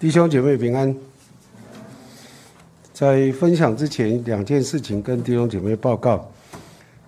[0.00, 0.94] 弟兄姐妹平安。
[2.92, 6.24] 在分享之前，两件事情跟弟兄姐妹报告。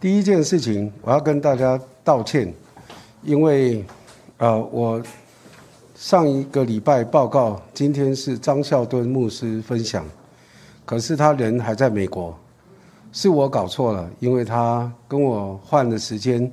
[0.01, 2.53] 第一件事情，我要跟大家道歉，
[3.23, 3.85] 因为
[4.39, 5.01] 呃，我
[5.95, 10.05] 上一个礼拜报告，今天是张孝敦牧师分享，
[10.85, 12.37] 可是他人还在美国，
[13.13, 16.51] 是我搞错了，因为他跟我换了时间，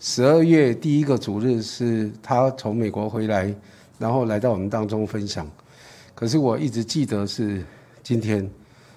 [0.00, 3.54] 十二月第一个主日是他从美国回来，
[3.98, 5.46] 然后来到我们当中分享。
[6.24, 7.62] 可是我一直记得是
[8.02, 8.50] 今天，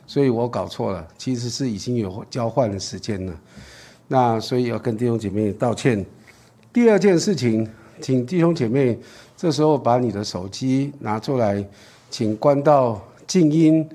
[0.05, 3.33] 所以我搞错了，其实是已经有交换的时间了。
[4.07, 6.05] 那所以要跟弟兄姐妹道歉。
[6.71, 8.97] 第二件事情，请弟兄姐妹
[9.35, 11.61] 这时候把你的手机拿出来，
[12.09, 13.85] 请关到静音，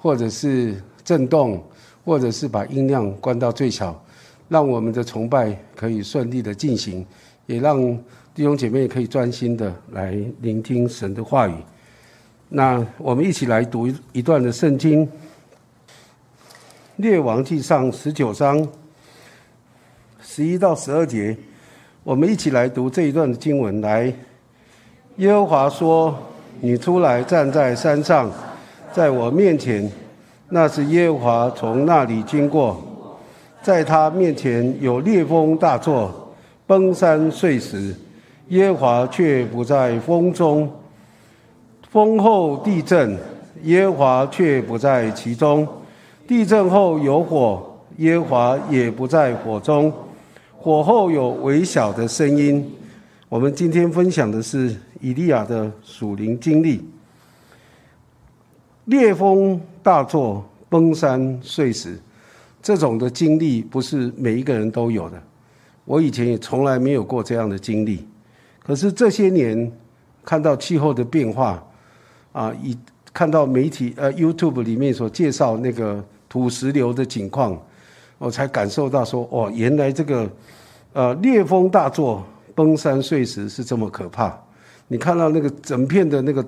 [0.00, 1.62] 或者是震动，
[2.04, 4.04] 或者是把音量关到最小，
[4.48, 7.06] 让我们的崇拜可以顺利的进行，
[7.46, 7.80] 也让
[8.34, 11.54] 弟兄姐妹可以专心的来聆听神的话语。
[12.52, 15.06] 那我们一起来读一段的圣经，
[16.96, 18.66] 《列王记上》十九章
[20.20, 21.36] 十一到十二节，
[22.02, 23.80] 我们一起来读这一段的经文。
[23.80, 24.12] 来，
[25.18, 26.18] 耶和华说
[26.60, 28.28] ：“你出来站在山上，
[28.92, 29.88] 在我面前。
[30.48, 33.16] 那是耶和华从那里经过，
[33.62, 36.34] 在他面前有烈风大作，
[36.66, 37.94] 崩山碎石。
[38.48, 40.68] 耶和华却不在风中。”
[41.90, 43.18] 风后地震，
[43.64, 45.66] 耶和华却不在其中；
[46.24, 49.90] 地震后有火，耶和华也不在火中；
[50.56, 52.64] 火后有微小的声音。
[53.28, 56.80] 我们今天分享的是以利亚的属灵经历：
[58.84, 61.98] 烈风大作，崩山碎石。
[62.62, 65.20] 这种的经历不是每一个人都有的。
[65.84, 68.06] 我以前也从来没有过这样的经历。
[68.62, 69.72] 可是这些年
[70.24, 71.60] 看到气候的变化。
[72.32, 72.78] 啊，以
[73.12, 77.60] 看到媒体呃 YouTube 里面所介绍那个土石流的情况，
[78.18, 80.30] 我才感受到说，哦，原来这个
[80.92, 82.24] 呃烈风大作、
[82.54, 84.38] 崩山碎石是这么可怕。
[84.86, 86.46] 你看到那个整片的那个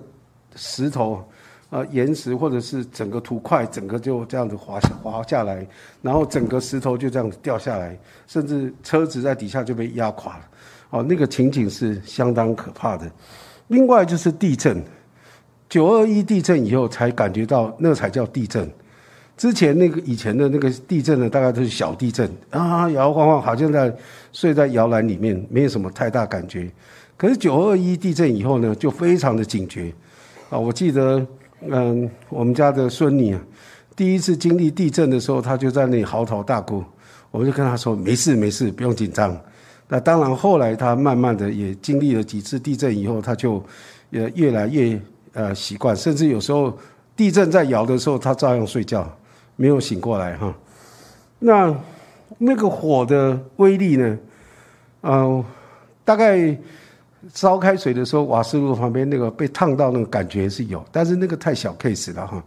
[0.54, 1.24] 石头
[1.68, 5.66] 啊、岩石或者是整个土块，整个就这样子滑滑下来，
[6.00, 10.44] 然后整个石头就这样子掉下来，甚至车子在底下就被压垮了。
[10.90, 13.10] 哦，那个情景是相当可怕的。
[13.66, 14.80] 另外就是地震。
[15.72, 18.70] 九二一地震以后才感觉到那才叫地震，
[19.38, 23.90] 之前那个以前的那个地震呢，大概都是小地震啊，摇晃晃，好像在
[24.34, 26.70] 睡在摇篮里面，没有什么太大感觉。
[27.16, 29.90] 可是九二一地震以后呢，就非常的警觉
[30.50, 30.58] 啊！
[30.58, 31.26] 我记得，
[31.66, 33.40] 嗯，我们家的孙女啊，
[33.96, 36.84] 第一次经历地震的时候，她就在那里嚎啕大哭，
[37.30, 39.34] 我就跟她说：“没事没事，不用紧张。”
[39.88, 43.64] 那当然，后来她慢慢的也经历了几次地震以后，她就
[44.10, 45.00] 也越来越。
[45.32, 46.76] 呃，习惯，甚至有时候
[47.16, 49.10] 地震在摇的时候，他照样睡觉，
[49.56, 50.54] 没有醒过来哈。
[51.38, 51.74] 那
[52.38, 54.18] 那个火的威力呢？
[55.02, 55.44] 嗯，
[56.04, 56.56] 大概
[57.32, 62.42] 烧开水的时候，瓦斯炉旁边那个被烫到那个感觉是有，但是那个太小 case 了哈。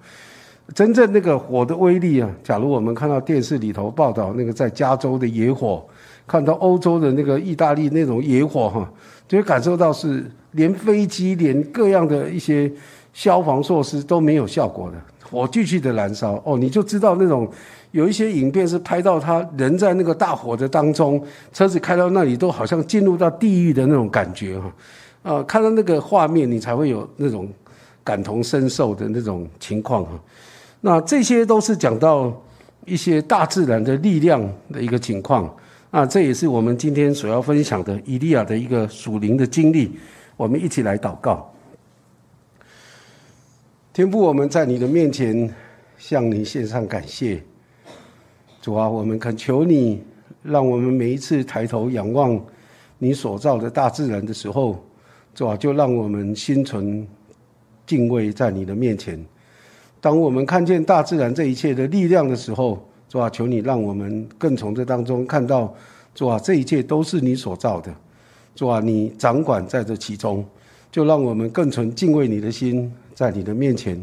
[0.73, 5.85] 真正那个火的威力啊，假如我们看到电视里头报道那个在加州的野火，
[6.27, 8.89] 看到欧洲的那个意大利那种野火哈，
[9.27, 10.25] 就会感受到是。
[10.55, 12.71] 连飞机、连各样的一些
[13.11, 14.95] 消防措施都没有效果的，
[15.29, 17.45] 火继续的燃烧哦，你就知道那种
[17.91, 21.21] 有一些影片是拍到他人在那个大火的当中，
[21.51, 24.73] 车子开到那里都好像进入到地狱的那种感觉哈，
[25.23, 27.49] 啊，看到那个画面你才会有那种
[28.01, 30.11] 感同身受的那种情况哈。
[30.79, 32.31] 那这些都是讲到
[32.85, 34.41] 一些大自然的力量
[34.71, 35.53] 的一个情况
[35.95, 39.97] 啊，这也是我们今天所要分享的伊利亚的一个属灵的经历。
[40.35, 41.49] 我们一起来祷告，
[43.93, 45.49] 天父，我们在你的面前
[45.97, 47.41] 向你献上感谢。
[48.61, 50.03] 主啊，我们恳求你，
[50.43, 52.37] 让我们每一次抬头仰望
[52.97, 54.83] 你所造的大自然的时候，
[55.33, 57.07] 主啊，就让我们心存
[57.87, 59.17] 敬畏在你的面前。
[60.01, 62.85] 当我们看见大自然这一切的力量的时候，
[63.15, 65.73] 主啊，求你让我们更从这当中看到，
[66.13, 67.89] 主啊，这一切都是你所造的。
[68.53, 70.43] 主啊，你掌管在这其中，
[70.91, 73.97] 就让我们更存敬畏你的心，在你的面前。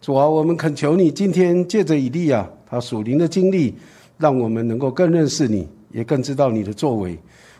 [0.00, 3.72] 主啊，我们恳求你，今天借着以利亚他属灵的经历，
[4.18, 7.16] 让我们能够更认识你，也更知道你的作为。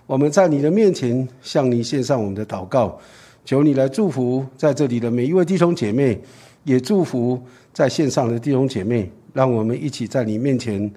[0.08, 2.98] 我们在你的面前向你献上我们的祷告，
[3.44, 6.20] 求你来祝福在这里的每一位弟兄姐妹，
[6.64, 7.40] 也祝福
[7.72, 10.90] 在线上的弟兄姐妹，让我们一起在你面前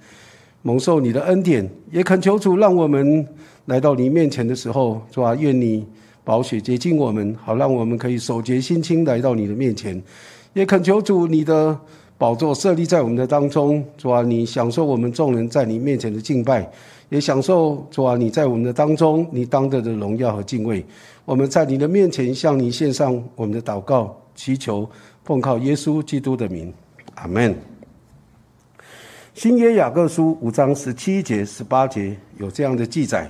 [0.62, 3.28] 蒙受你的恩典，也恳求主让我们。
[3.68, 5.88] 来到你面前的时候，主啊，愿你
[6.26, 10.04] 宝血洁净我们，好让我们可以守洁心清来到你的面前。
[10.52, 11.80] 也恳求主，你的
[12.18, 16.70] 宝座设立在我们的当中，主啊，你享受我们众人在你面前的敬拜，
[17.08, 20.86] 也享受主啊，你在我们的当中你当得的荣耀和敬畏。
[21.24, 24.86] 我们在你的面前向你献上我们的祷告，祈求
[25.24, 26.74] 奉靠耶稣基督的名，
[27.16, 27.73] 阿门。
[29.34, 33.28] 新约雅各书五章十七节、十八节有这样的记载：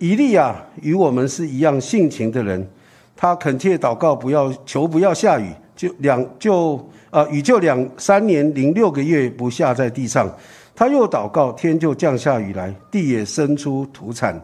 [0.00, 2.68] 以利亚与我们是一样性情的人，
[3.14, 5.52] 他恳切祷告，不要求不要下雨。
[5.76, 10.28] 就两就呃雨就两三年零六个月不下在地上，
[10.74, 14.42] 他又祷告，天就降下雨来，地也生出土产。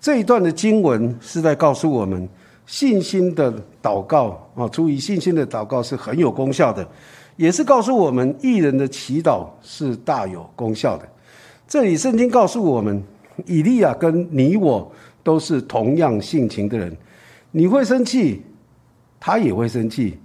[0.00, 2.28] 这一段的经文是在告诉我们，
[2.66, 3.52] 信心的
[3.82, 6.86] 祷告啊，出于信心的祷告是很有功效的，
[7.38, 11.08] 也是告诉我们艺人的祈祷是大有功效的。
[11.68, 13.00] 这里圣经告诉我们，
[13.46, 14.90] 以利亚跟你我
[15.22, 16.94] 都是同样性情的人，
[17.52, 18.42] 你会生气，
[19.20, 20.18] 他也会生气。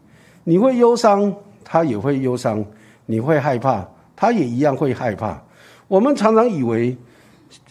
[0.44, 1.32] 你会忧伤，
[1.64, 2.64] 他也会忧伤；
[3.06, 5.40] 你会害怕，他也一样会害怕。
[5.88, 6.98] 我们常常以为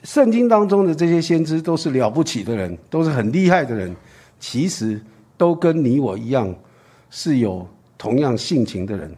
[0.05, 3.93] 圣经当中的这些先知都是了不起的人，都是很厉害的人，
[4.39, 5.01] 其实
[5.37, 6.55] 都跟你我一样，
[7.11, 7.67] 是有
[7.99, 9.13] 同样性情的人。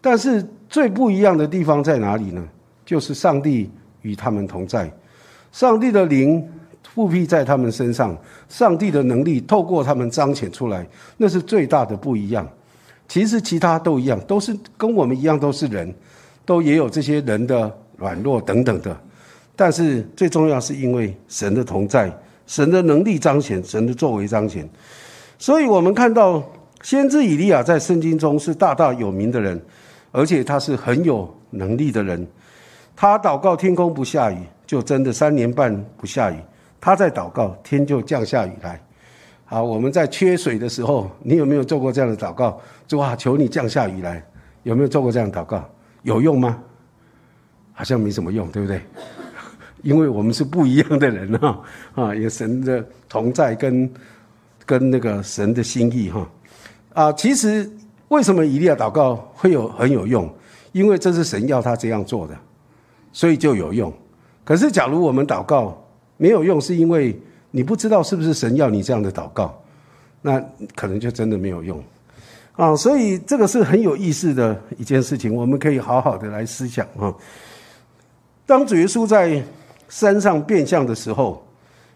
[0.00, 2.46] 但是最不一样的地方在哪里呢？
[2.84, 3.70] 就是上帝
[4.02, 4.90] 与他们同在，
[5.52, 6.42] 上帝的灵
[6.94, 8.16] 复辟在他们身上，
[8.48, 10.86] 上帝的能力透过他们彰显出来，
[11.16, 12.48] 那是最大的不一样。
[13.06, 15.94] 其实其他都一样，都是跟我们一样，都是人，
[16.44, 18.98] 都也有这些人的软弱等等的。
[19.54, 22.10] 但是最重要是因为神的同在，
[22.46, 24.68] 神的能力彰显，神的作为彰显。
[25.38, 26.42] 所以我们看到
[26.82, 29.60] 先知以利亚在圣经中是大大有名的人，
[30.10, 32.26] 而且他是很有能力的人。
[32.96, 36.36] 他祷告天空不下雨，就真的三年半不下雨。
[36.80, 38.80] 他在祷告，天就降下雨来。
[39.44, 42.60] 好，我们在缺水的时候，你有没有做过这样的祷告？
[42.86, 44.24] 主啊，求你降下雨来。
[44.64, 45.64] 有没有做过这样祷告？
[46.02, 46.58] 有用吗？
[47.72, 48.82] 好像没什么用，对不对？
[49.82, 51.60] 因为我们是不一样的人哈
[51.94, 53.88] 啊，有神的同在跟
[54.66, 56.28] 跟那个神的心意哈
[56.94, 57.12] 啊。
[57.12, 57.70] 其实
[58.08, 60.28] 为什么以利亚祷告会有很有用？
[60.72, 62.36] 因为这是神要他这样做的，
[63.12, 63.92] 所以就有用。
[64.44, 65.76] 可是假如我们祷告
[66.16, 67.18] 没有用，是因为。
[67.50, 69.58] 你不知道是不是神要你这样的祷告，
[70.20, 70.38] 那
[70.74, 71.82] 可能就真的没有用
[72.56, 72.76] 啊！
[72.76, 77.12] 所以这个是很有意思的一件事情，我们可以好好的来思想啊。
[78.44, 79.42] 当主耶稣在
[79.88, 81.42] 山上变相的时候，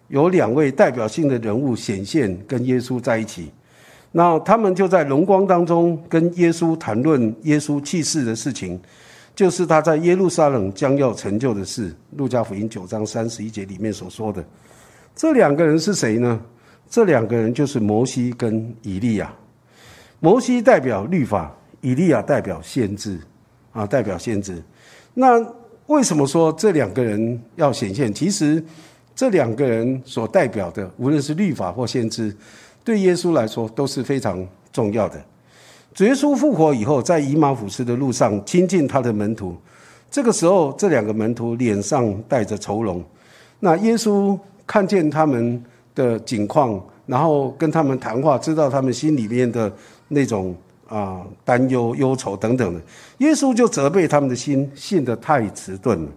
[0.08, 3.52] 有两位代表性的人物显现，跟耶稣在一起。
[4.12, 8.78] 那他们就在荣光当中跟耶稣谈论耶稣去世的事情，
[9.34, 11.92] 就是他在耶路撒冷将要成就的事。
[12.16, 14.44] 路加福音九章三十一节里面所说的。
[15.16, 16.40] 这两个人是谁呢？
[16.90, 19.32] 这两个人就是摩西跟以利亚。
[20.20, 21.50] 摩西代表律法，
[21.80, 23.18] 以利亚代表先知，
[23.72, 24.62] 啊，代表先知。
[25.14, 25.42] 那
[25.86, 28.12] 为什么说这两个人要显现？
[28.12, 28.62] 其实
[29.16, 32.34] 这两个人所代表的，无论是律法或先知，
[32.84, 35.22] 对耶稣来说都是非常重要的。
[35.94, 39.56] 主耶稣复活以后，在以马忤斯的路上亲近他的门徒，
[40.10, 43.02] 这个时候这两个门徒脸上带着愁容，
[43.60, 44.38] 那耶稣。
[44.64, 45.62] 看见他们
[45.92, 49.70] 的景况，然后跟他们谈话，知道他们心里面的
[50.08, 50.54] 那种
[50.88, 52.80] 啊担忧、忧愁等等的，
[53.18, 56.08] 耶稣就责备他们的心信得太迟钝了。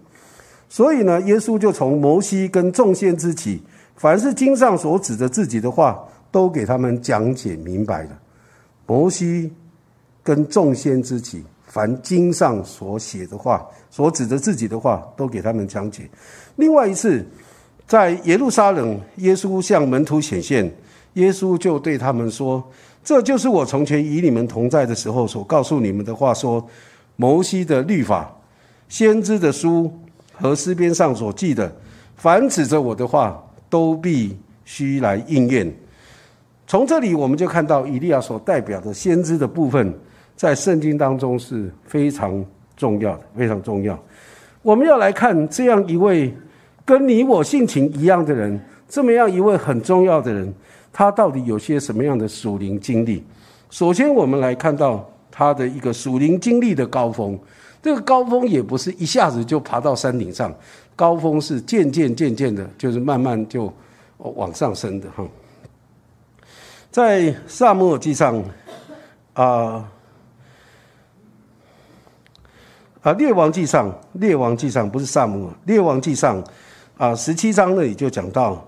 [0.70, 3.62] 所以呢，耶稣就从摩西跟众先知起，
[3.98, 6.02] 凡是经上所指的自己的话，
[6.36, 8.10] 都给他们讲解明白了。
[8.86, 9.54] 摩西
[10.22, 16.10] 跟众先知起，凡经上所写的话，所指的自己的话，都给他们讲解。
[16.58, 17.26] 另外一次。
[17.88, 20.66] 在耶路撒冷，耶稣向门徒显现，
[21.14, 22.64] 耶稣就对他们说
[23.06, 26.34] ：“这就是我从前与你们同在的时候所告诉你们的话。
[26.34, 26.68] 说
[27.16, 28.36] 摩西的律法、
[28.90, 29.94] 先知的书
[30.34, 31.72] 和诗篇上所记的，
[32.16, 33.40] 凡指着我的话，
[33.70, 35.72] 都必须来应验。”
[36.68, 39.94] 从这里我们就看到以利亚所代表的先知的部分，
[40.36, 42.44] 在圣经当中是非常
[42.76, 43.98] 重要的，非常重要。
[44.62, 46.34] 我们要来看这样一位。
[46.88, 50.54] 跟你我性情一样的人，这么样一位很重要的人，
[50.94, 53.24] 他到底有些什么样的属灵经历？
[53.72, 57.36] 首先，我们来看到他的一个属灵经历的高峰。
[57.82, 60.54] 这个高峰也不是一下子就爬到山顶上，
[60.96, 63.74] 高峰是渐渐渐渐的，就是慢慢就
[64.20, 65.26] 往上升的哈。
[66.96, 68.42] 在萨摩尔记上，
[69.34, 69.92] 啊。
[73.02, 76.42] 啊，列王记上，列王记上不是萨姆，列王记上。
[76.96, 78.66] 啊，十七章那里就讲到，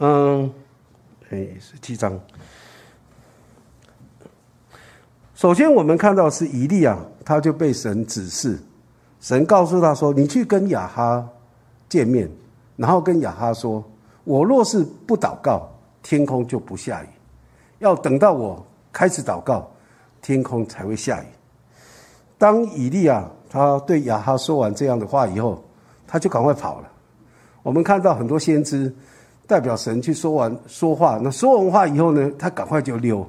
[0.00, 0.52] 嗯，
[1.30, 2.18] 哎，十七章。
[5.36, 8.58] 首先，我们看到是以利亚，他就被神指示，
[9.20, 11.24] 神告诉他说：“你去跟亚哈
[11.88, 12.28] 见面，
[12.74, 13.84] 然后跟亚哈说，
[14.24, 15.70] 我若是不祷告，
[16.02, 17.06] 天空就不下雨；
[17.78, 19.68] 要等到我开始祷告，
[20.22, 21.26] 天空才会下雨。”
[22.38, 25.62] 当以利亚他对亚哈说完这样的话以后，
[26.06, 26.88] 他就赶快跑了。
[27.62, 28.94] 我们看到很多先知
[29.46, 33.26] 代表神去说完说话，那说完话以后呢，他赶快就溜。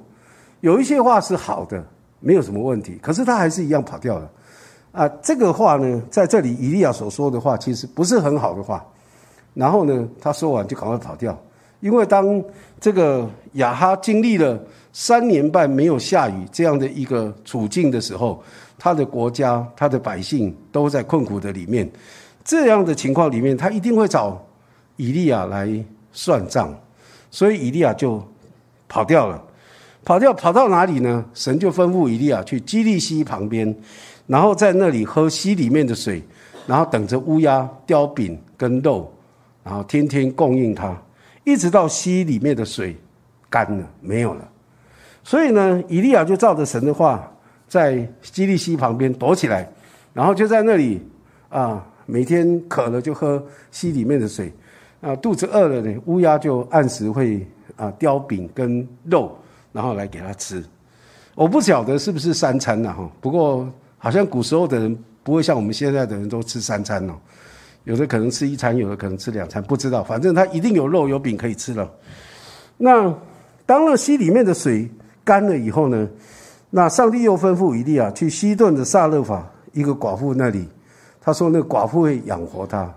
[0.61, 1.83] 有一些话是好的。
[2.21, 4.29] 没有什么问题，可是他还是一样跑掉了，
[4.91, 8.85] 啊，这个话呢，在这里以利亚所说的话，其实不是很好的话。
[9.53, 11.41] 然后呢，他说完就赶快跑掉，
[11.79, 12.43] 因为当
[12.79, 14.59] 这个亚哈经历了
[14.91, 18.41] 三年半没有下雨这样的一个处境的时候，
[18.77, 21.89] 他的国家、他的百姓都在困苦的里面，
[22.43, 24.45] 这样的情况里面，他一定会找
[24.97, 25.69] 以利亚来
[26.11, 26.73] 算账，
[27.31, 28.21] 所以以利亚就
[28.87, 29.43] 跑掉了。
[30.05, 31.23] 跑掉跑到哪里呢？
[31.33, 33.75] 神就吩咐以利亚去基利溪旁边，
[34.25, 36.23] 然后在那里喝溪里面的水，
[36.65, 39.11] 然后等着乌鸦叼饼跟肉，
[39.61, 40.99] 然后天天供应他，
[41.43, 42.95] 一直到溪里面的水
[43.49, 44.47] 干了没有了。
[45.23, 47.31] 所以呢，以利亚就照着神的话，
[47.67, 49.69] 在基利溪旁边躲起来，
[50.13, 51.01] 然后就在那里
[51.49, 54.51] 啊，每天渴了就喝溪里面的水，
[55.01, 59.37] 啊，肚子饿了呢，乌鸦就按时会啊叼饼跟肉。
[59.71, 60.63] 然后来给他吃，
[61.35, 63.07] 我不晓得是不是三餐呐哈。
[63.21, 67.13] 不过好像古时候的人不会像我们现在的人都吃三餐哦，
[67.85, 70.03] 有的可能吃一餐，有的可能吃两餐，不知道。
[70.03, 71.89] 反正他一定有肉有饼可以吃了。
[72.77, 73.13] 那
[73.65, 74.89] 当了溪里面的水
[75.23, 76.07] 干了以后呢，
[76.69, 80.67] 那上帝又吩咐以利亚去西顿的萨勒法一个寡妇那里，
[81.21, 82.91] 他说那寡妇会养活他。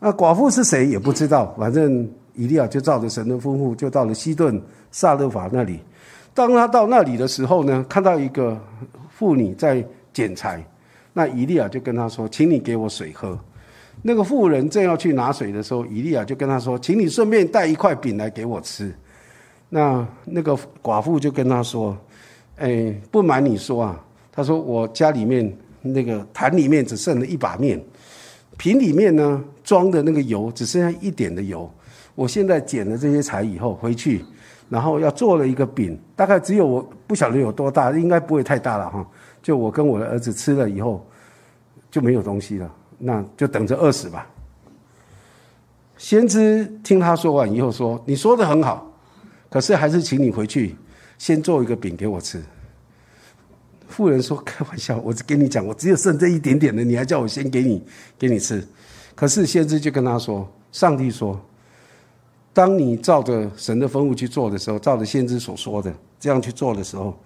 [0.00, 5.80] 那寡妇是谁也不知道，反正以利亚就照着神的吩咐，就到了西顿萨勒法那里。
[6.34, 8.60] 当他到那里的时候呢，看到一个
[9.08, 10.64] 妇女在捡柴，
[11.12, 13.38] 那以利亚就跟他说：“请你给我水喝。”
[14.06, 18.94] 那个妇人正要去拿水的时候，以利亚就跟他说：“请你顺便带一块饼来给我吃。”
[19.70, 21.96] 那那个寡妇就跟他说
[22.60, 27.82] ：“哎，不瞒你说啊，他说我家里面那个坛里面只剩了一把面，
[28.58, 31.68] 瓶里面呢装的那个油只剩下一点的油。
[32.14, 34.22] 我现在捡了这些柴以后回去。”
[34.70, 39.06] 然后要做了一个饼，大概只有我不晓得有多大，应该不会太大了哈。
[39.42, 41.06] 就我跟我的儿子吃了以后，
[41.90, 44.26] 就没有东西了，那就等着饿死吧。
[45.96, 48.92] 先知听他说完以后说：“你说的很好，
[49.48, 50.74] 可是还是请你回去
[51.18, 52.42] 先做一个饼给我吃。”
[53.88, 57.82] 妇人说：“开玩笑，我跟你讲，我只有剩这一点点的，你还叫我先给你
[58.18, 58.66] 给你吃？”
[59.14, 61.40] 可是先知就跟他说：“上帝说。”
[62.52, 67.16] 当你照着神的吩咐去做的时候，照着先知所说的这样去做的时候，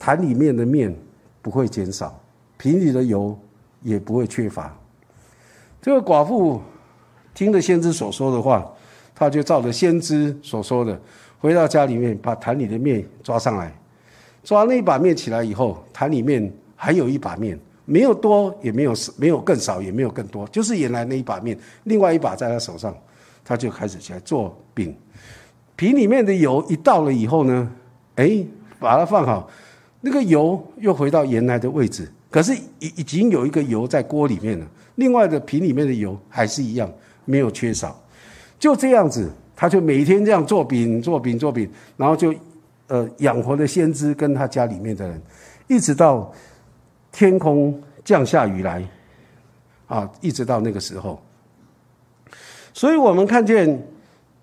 [0.00, 0.92] 坛里面的面
[1.40, 2.20] 不会减少，
[2.56, 3.38] 瓶里的油
[3.82, 4.74] 也不会缺乏。
[5.80, 6.60] 这个寡妇
[7.34, 8.64] 听了先知所说的话，
[9.14, 11.00] 她就照着先知所说的，
[11.38, 13.72] 回到家里面把坛里的面抓上来，
[14.42, 22.94] 抓那一把面起来以后，坛里面还有一把面，没有多也没有少没有更少也没有更多，就是原来那一把面，另外一把在他手上。
[23.44, 24.96] 他就开始起来做饼，
[25.74, 27.68] 瓶里面的油一倒了以后呢，
[28.14, 28.46] 哎，
[28.78, 29.50] 把它放好，
[30.00, 32.08] 那个油又回到原来的位置。
[32.32, 36.90] 可是已已经有一个油在锅里面了，另外的瓶里面的油还是一样
[37.26, 38.02] 没有缺少。
[38.58, 42.34] 就这样子，他就每天这样做饼、做饼、做饼，然后就
[42.86, 45.20] 呃养活了先知跟他家里面的人，
[45.68, 46.32] 一直到
[47.12, 48.82] 天空降下雨来，
[49.86, 51.22] 啊，一直到那个时候。
[52.72, 53.86] 所以我们看见，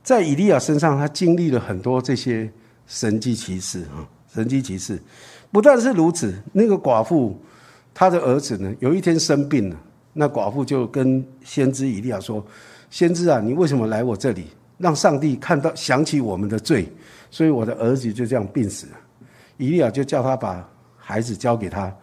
[0.03, 2.47] 在以利亚身上，他经历了很多这些
[2.85, 5.01] 神迹奇事啊，神迹奇事。
[5.51, 7.35] 不但是如此，那个寡妇，
[7.99, 9.75] 他的儿子呢，有一天生病了，
[10.13, 12.41] 那寡妇就跟先知以利亚说
[12.89, 14.45] ：“先知啊，你为什么来我这里？
[14.77, 16.89] 让上帝看到想起我们的罪，
[17.29, 18.93] 所以我的儿子就这样病死了。”
[19.59, 20.65] 以利亚就叫他把
[20.95, 21.93] 孩子交给他，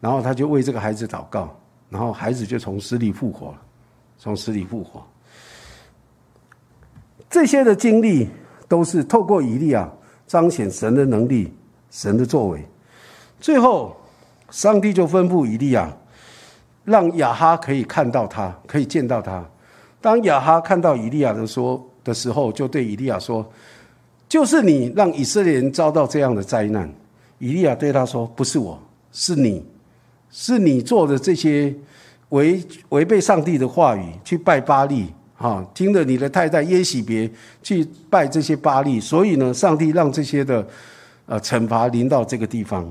[0.00, 1.54] 然后他就为这个孩子祷告，
[1.90, 3.60] 然后孩子就从死里复活了，
[4.16, 5.06] 从死里复活。
[7.28, 8.30] 这些的经历
[8.66, 9.92] 都是透过以利亚
[10.26, 11.52] 彰显神的能力、
[11.90, 12.66] 神的作为。
[13.38, 13.94] 最后，
[14.50, 15.90] 上帝就吩咐以利亚，
[16.84, 19.44] 让亚哈可以看到他，可以见到他。
[20.00, 23.44] 当亚哈看到以利亚的说的时候，就对以利亚说
[24.28, 26.92] ：“就是你让以色列人遭到这样的灾难。”
[27.38, 28.78] 以利亚对他说：“不是我，
[29.12, 29.64] 是你，
[30.30, 31.74] 是你做的这些
[32.28, 37.28] 违违背上帝的话语，去拜巴利。”哈，听了你的太太耶喜别
[37.60, 40.64] 去拜这些巴利，所以呢，上帝让这些的
[41.26, 42.90] 呃惩罚临到这个地方。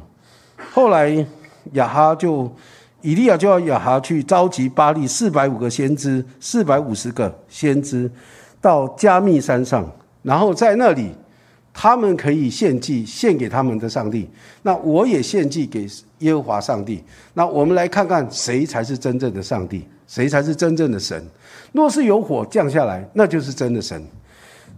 [0.71, 1.25] 后来
[1.71, 2.53] 亚哈就
[3.01, 8.11] 以利亚就要亚哈去召集巴利四百五个先知，四百五十个先知
[8.61, 9.89] 到加密山上，
[10.21, 11.11] 然后在那里。
[11.75, 14.29] 他们可以献祭献给他们的上帝，
[14.61, 15.87] 那我也献祭给
[16.19, 17.03] 耶和华上帝。
[17.33, 21.27] 那我们来看看谁才是真正的上帝，谁才是真正的神。
[21.71, 23.99] 若是有火降下来，那就是真的神。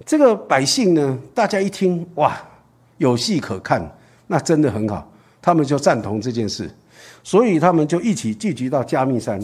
[0.05, 2.33] 这个百姓呢，大家一听哇，
[2.97, 3.85] 有戏可看，
[4.27, 5.05] 那真的很好，
[5.45, 6.67] 他们就赞同这件事，
[7.23, 9.39] 所以他们就一起聚集到加密山。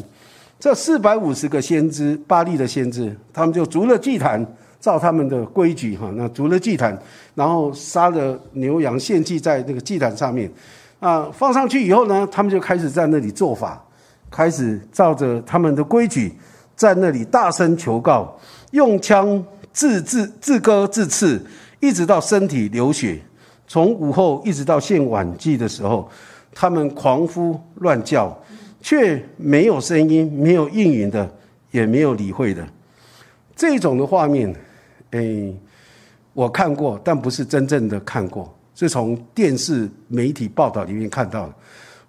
[0.60, 4.44] 这四百五十个先知，巴利的先知，他们就逐了祭坛。
[4.80, 6.98] 照他们的规矩哈，那逐了祭坛，
[7.36, 10.52] 然后杀了牛羊献祭在那个祭坛上面，
[11.00, 13.80] 啊，放上去以后呢，他们就开始在那里做法，
[14.32, 16.34] 开始照着他们的规矩，
[16.76, 18.36] 在那里大声求告，
[18.72, 21.40] 用枪自自自割自刺，
[21.80, 23.22] 一直到身体流血，
[23.72, 26.06] 从午后一直到现晚祭的时候，
[26.54, 28.38] 他们狂呼乱叫，
[28.82, 31.32] 却没有声音，没有应允的，
[31.72, 32.68] 也没有理会的，
[33.56, 34.54] 这种的画面。
[35.12, 35.54] 哎，
[36.34, 41.54] 我看过，但不是真正的看过，是从电视媒体报道里面看到的。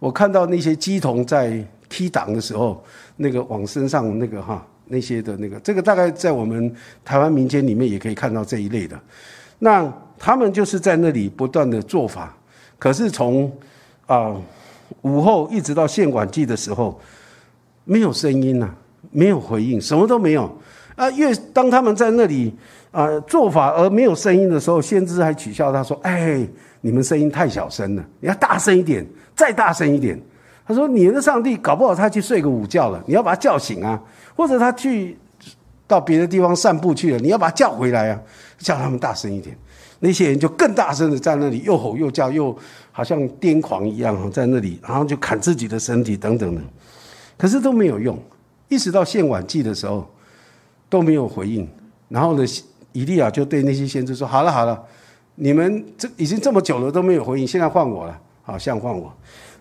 [0.00, 2.82] 我看到那些鸡童在踢档的时候，
[3.14, 9.00] 那个往身上那个哈那些的那个，这个大概在我们台湾民间里面也可以看到这一类的。
[9.60, 9.84] 那
[10.22, 12.32] 他们就是在那里不断的做法，
[12.78, 13.50] 可是从
[14.06, 14.32] 啊
[15.00, 16.96] 午后一直到献管祭的时候，
[17.84, 18.70] 没有声音呐，
[19.10, 20.48] 没有回应，什么都没有
[20.94, 21.10] 啊。
[21.10, 22.54] 越当他们在那里。
[22.92, 26.46] 啊，做法而没有声音的时候，先知还取笑他说：“哎，
[26.82, 29.02] 你们声音太小声了，你要大声一点，
[29.34, 30.20] 再大声一点。”
[30.68, 33.98] 他说：“你的上帝搞不好他去睡个午觉了，你要把他叫醒啊，
[34.36, 35.16] 或者他去
[35.86, 38.20] 到别的地方散步去了，你要把他叫回来啊，
[38.58, 39.56] 叫他们大声一点。”
[40.04, 42.56] 那些人就更大声的在那里又吼又叫，又
[42.90, 46.60] 好像癫狂一样在那里，然后就砍自己的身体等等的，
[47.38, 48.18] 可是都没有用，
[48.68, 50.04] 一直到献晚祭的时候
[50.90, 51.68] 都没有回应，
[52.08, 52.44] 然后呢？
[52.94, 54.78] 以利亚就对那些先知说：“好了好了，
[55.36, 59.10] 你们这已经这么久了都没有回应，现在换我了，好，像换我。”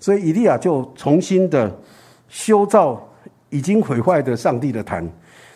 [0.02, 1.74] 所以以利亚就重新的
[2.28, 3.02] 修造
[3.50, 5.10] 已经毁坏的上帝的坛，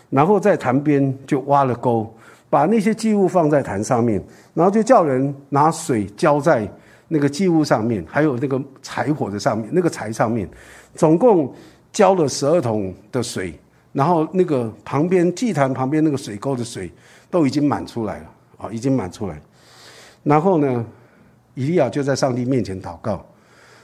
[0.09, 2.09] 然后在坛边就挖了沟，
[2.55, 6.65] 把那些祭物放在坛上面，然后就叫人拿水浇在
[7.09, 10.47] 那个祭物上面，还有那个柴火的上面，那个柴上面，
[10.93, 11.53] 总共
[11.91, 13.53] 浇了十二桶的水，
[13.91, 16.89] 然后那个旁边祭坛旁边那个水沟的水。
[17.31, 19.41] 都已经满出来了啊，已经满出来。
[20.23, 20.85] 然后呢，
[21.53, 23.25] 以利亚就在上帝面前祷告，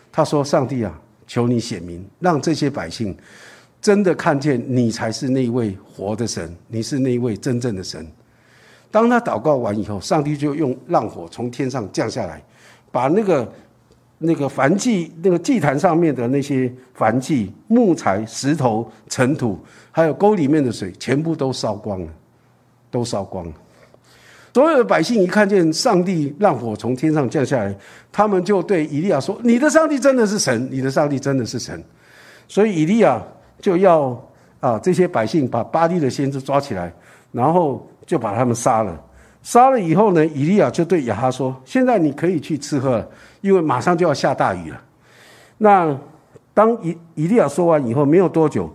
[0.10, 3.14] 他说：“上帝啊，求你显明，让这些百姓
[3.82, 8.08] 真的看见你才是那一位活的神，你是那一位真正的神。”
[8.92, 12.44] 当他祷告完以后，上帝就用浪火从天上降下来，
[12.92, 13.52] 把那个
[14.20, 19.58] 那个燔祭那个祭坛上面的那些燔祭木材、石头、尘土，
[19.90, 22.08] 还有沟里面的水，全部都烧光了。
[22.92, 23.54] 都烧光了。
[24.54, 27.74] 所有的百姓一看见上帝让火从天上降下来，
[28.12, 31.82] 他们就对以利亚说：“你的上帝真的是神，你的上帝真的是神。”
[32.50, 33.24] 所以以利亚
[33.62, 34.22] 就要
[34.60, 36.94] 啊，这些百姓把巴利的先知抓起来，
[37.32, 39.02] 然后就把他们杀了。
[39.42, 43.08] 杀了以后呢，以利亚就对亚哈说：“现在你可以去吃喝了，
[43.40, 44.82] 因为马上就要下大雨了。”
[45.58, 45.98] 那
[46.54, 48.70] 当以以利亚说完以后，没有多久，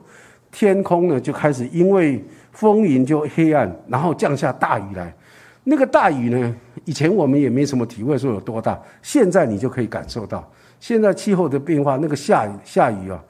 [0.50, 2.24] 天空呢就开始因为。
[2.56, 5.14] 风云就黑暗，然后降下大雨来。
[5.62, 6.56] 那个大雨呢？
[6.86, 8.80] 以前我们也没什么体会，说有多大。
[9.02, 10.42] 现在你就可以感受到，
[10.80, 11.98] 现在气候的变化。
[12.00, 13.22] 那个下下雨啊，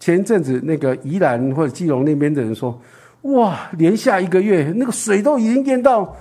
[0.00, 2.76] 前阵子那个宜兰或者基隆那边的人说，
[3.32, 6.16] 哇，连下一个月，那个水都已经淹到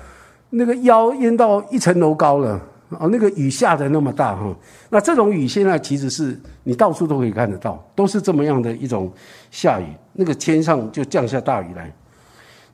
[0.49, 3.07] 那个腰淹到一层楼高了啊！
[3.11, 4.53] 那个雨下的那么大哈。
[4.89, 9.11] 那这种雨现在其实是你到处都可以看得到，都是这么样的一种
[9.51, 9.85] 下雨。
[10.13, 11.91] 那个天上就降下大雨来。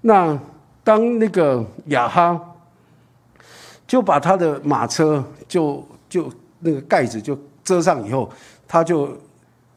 [0.01, 0.37] 那
[0.83, 2.39] 当那个雅哈
[3.85, 8.29] 就把他的马车就就那个盖子就遮上以后，
[8.67, 9.15] 他就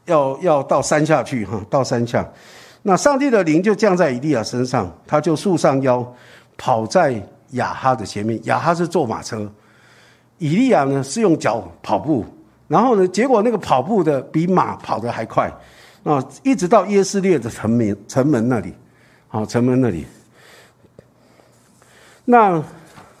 [0.05, 2.27] 要要到山下去哈，到山下。
[2.83, 6.05] 那上帝的灵就降在以利亚身上，他就束上腰，
[6.57, 8.39] 跑在亚哈的前面。
[8.45, 9.49] 亚哈是坐马车，
[10.37, 12.25] 以利亚呢是用脚跑步。
[12.67, 15.49] 然后呢，结果那个跑步的比马跑得还快
[16.03, 18.73] 啊，一直到耶斯列的城门城门那里，
[19.27, 20.05] 好城门那里。
[22.25, 22.61] 那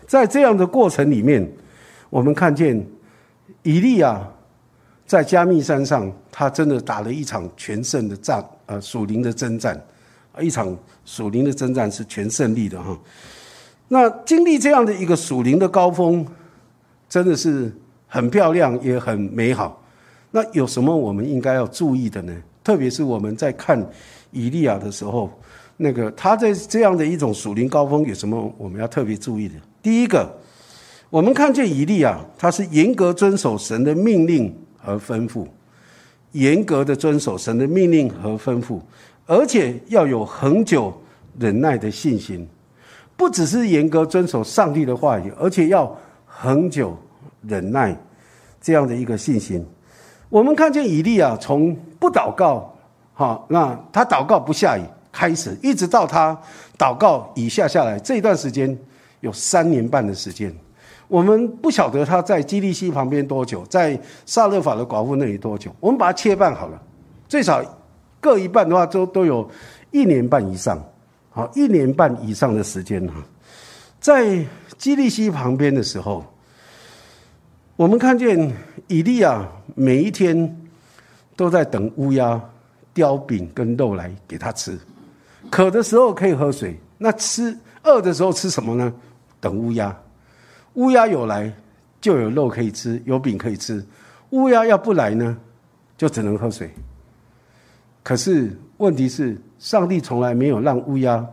[0.05, 1.49] 在这样的过程里面，
[2.09, 2.85] 我们看见
[3.63, 4.21] 以利亚
[5.05, 9.81] 在加密山上，他真的打了一场全胜的战，呃，属灵的征战，
[10.39, 12.97] 一场属灵的征战是全胜利的哈。
[13.87, 16.25] 那经历这样的一个属灵的高峰，
[17.09, 17.75] 真的是
[18.07, 19.81] 很漂亮，也很美好。
[20.31, 22.35] 那有什么我们应该要注意的呢？
[22.63, 23.81] 特别是我们在看
[24.31, 25.31] 以利亚的时候，
[25.77, 29.55] 那个他在这样的一种属灵高峰有什么我们要特别注意的？
[29.81, 30.29] 第一个，
[31.09, 35.47] 我们看见以利亚，他是严格遵守神的命令和吩咐，
[36.33, 38.79] 严格的遵守神的命令和吩咐，
[39.25, 40.93] 而且要有恒久
[41.39, 42.47] 忍耐的信心。
[43.15, 46.95] 不只是严格遵守上帝的话语，而且要恒久
[47.41, 47.97] 忍耐
[48.61, 49.65] 这样的一个信心。
[50.29, 52.71] 我们看见以利亚从不祷告，
[53.15, 56.39] 哈，那他祷告不下雨开始，一直到他
[56.77, 58.77] 祷告雨下下来，这一段时间
[59.21, 60.53] 有三年半的时间。
[61.07, 65.73] 我们不晓得他在基利西旁边多久，在萨勒法的寡妇那里多久。
[65.79, 66.81] 我们把它切半好了，
[67.27, 67.63] 最少
[68.19, 69.49] 各一半的话，都都有
[69.91, 70.77] 一年半以上。
[71.29, 73.13] 好，一年半以上的时间哈，
[73.99, 74.43] 在
[74.77, 76.25] 基利西旁边的时候，
[77.75, 78.51] 我们看见
[78.87, 80.67] 以利亚每一天
[81.35, 82.41] 都在等乌鸦
[82.93, 84.77] 叼饼跟肉来给他吃，
[85.51, 88.91] 渴的时候可以喝水，那吃饿的时候吃什么呢？
[89.39, 89.95] 等乌鸦，
[90.77, 91.53] 乌鸦有来
[92.01, 93.85] 就有肉可以吃，有饼可以吃。
[94.31, 95.37] 乌鸦要不来呢，
[95.97, 96.71] 就只能喝水。
[98.01, 99.37] 可是问题是。
[99.59, 101.25] 上帝从来没有让乌鸦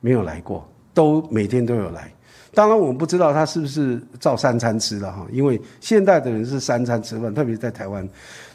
[0.00, 2.12] 没有来过，都每天都有来。
[2.52, 8.06] 当然，我们不知道他是不是照三餐吃的哈，因为现代的人是三餐吃饭，特别在台湾。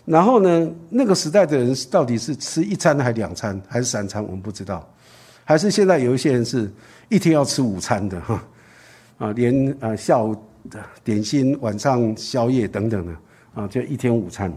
[0.05, 4.87] 然后呢，那个时代的人到底是吃一餐还是两餐还是三餐，我们不知道。
[5.43, 6.71] 还是现在有一些人是
[7.09, 8.39] 一天要吃午餐的哈，
[9.17, 10.35] 啊，连啊下午
[11.03, 13.13] 点心、晚上宵夜等等的
[13.55, 14.51] 啊，就一天午餐。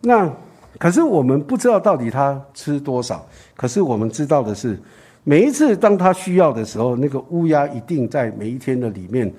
[0.00, 0.30] 那。
[0.78, 3.26] 可是我们不知道到底他吃多少。
[3.56, 4.78] 可是我们知道的是，
[5.24, 9.30] 每一次当他需要的时候，那个乌鸦一定在每一天的里面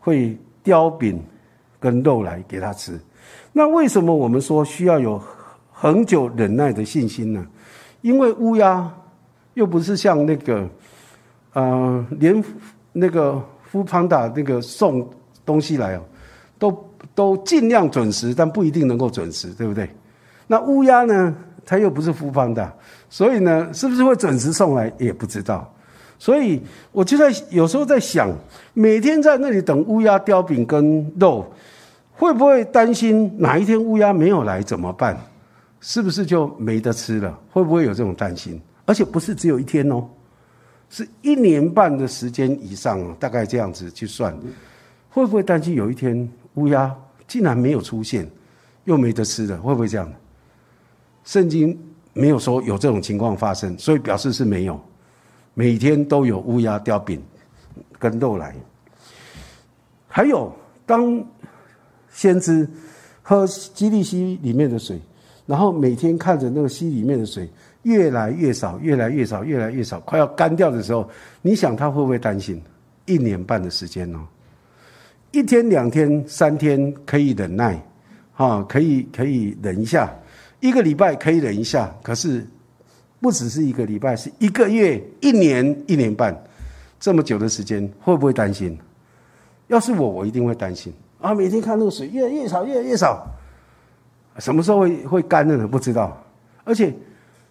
[0.00, 1.22] 会叼饼
[1.78, 2.98] 跟肉来给他吃。
[3.52, 5.22] 那为什么我们说需要有
[5.70, 7.46] 恒久忍耐的信心呢？
[8.00, 8.90] 因为乌鸦
[9.52, 10.66] 又不是像那个，
[11.52, 12.42] 呃，连
[12.92, 15.08] 那个夫胖达那个送
[15.46, 16.02] 东西来哦，
[16.58, 19.88] 都都尽量准时，但不一定能够准时，对不对？
[20.46, 21.34] 那乌鸦呢？
[21.64, 22.72] 它又不是复方的，
[23.10, 25.70] 所以呢，是不是会准时送来也不知道。
[26.18, 26.58] 所以
[26.92, 28.30] 我就在有时候在想，
[28.72, 31.44] 每天在那里等乌鸦叼饼跟肉，
[32.12, 35.14] 会不会担心哪一天乌鸦没有来怎么办？
[35.80, 37.38] 是不是就没得吃了？
[37.52, 38.58] 会不会有这种担心？
[38.86, 40.02] 而且不是只有一天哦，
[40.90, 44.36] 是一年半的时间以上，大概这样子去算，
[45.10, 46.94] 会不会担心有一天乌鸦
[47.26, 48.28] 竟然没有出现，
[48.84, 49.56] 又没得吃了？
[49.58, 50.10] 会不会这样？
[51.24, 51.78] 圣经
[52.14, 54.80] 没有说有这种情况发生，所以表示是没有。
[55.54, 57.22] 每天都有乌鸦叼饼
[57.98, 58.54] 跟肉来。
[60.06, 60.50] 还有，
[60.86, 61.22] 当
[62.10, 62.66] 先知
[63.22, 64.98] 喝基利溪里面的水，
[65.44, 67.50] 然后每天看着那个溪里面的水
[67.82, 71.08] 越来越少，越来越少，越来越少，快要干掉的时候，
[71.42, 72.60] 你想他会不会担心？
[73.06, 74.18] 一年半的时间哦？
[75.30, 77.80] 一天、两天、三天可以忍耐，
[78.36, 80.12] 啊，可以可以忍一下。
[80.60, 82.46] 一个礼拜可以忍一下，可是
[83.20, 86.36] 不只是一个礼拜，是一个月、一年、一年半，
[86.98, 88.76] 这么久的时间，会不会担心？
[89.68, 91.34] 要是我，我一定会担心啊！
[91.34, 93.26] 每天看那个水越来越少，越来越少，
[94.38, 95.68] 什么时候会会干呢？
[95.68, 96.16] 不知道，
[96.64, 96.92] 而且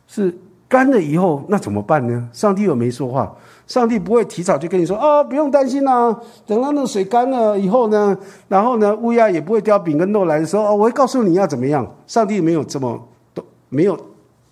[0.07, 0.35] 是
[0.67, 2.29] 干了以后，那怎么办呢？
[2.33, 3.33] 上帝又没说话。
[3.67, 6.17] 上帝不会提早就跟你说啊，不用担心啦。
[6.45, 8.17] 等到那水干了以后呢，
[8.47, 11.85] 然后呢，乌鸦也不会叼饼跟肉来的时候，我会告诉你要怎么样。
[12.07, 12.97] 上帝没有这么
[13.33, 13.99] 都没有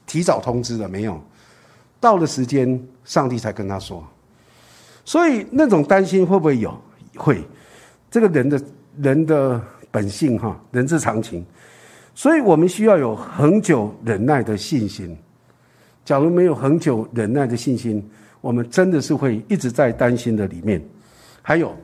[0.06, 1.18] 提早通知的，没有
[2.00, 4.04] 到了时间，上帝才跟他说。
[5.06, 6.78] 所以那种担心会不会有？
[7.16, 7.42] 会，
[8.12, 8.62] 这个人的
[8.98, 11.46] 人的本性哈，人之常情。
[12.14, 15.18] 所以我们需要有恒久忍耐的信心。
[16.06, 18.08] 假如没有恒久忍耐的信心，
[18.40, 20.80] 我们真的是会一直在担心的里面，
[21.42, 21.76] 还有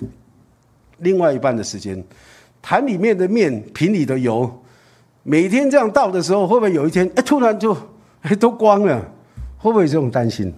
[1.00, 2.02] 另外一半的时间，
[2.62, 4.50] 坛里面的面、瓶里的油，
[5.24, 7.76] 每天这样倒的时候，会不会有一天，哎，突然就
[8.22, 9.04] 哎都光了？
[9.58, 10.54] 会不会有这种担心？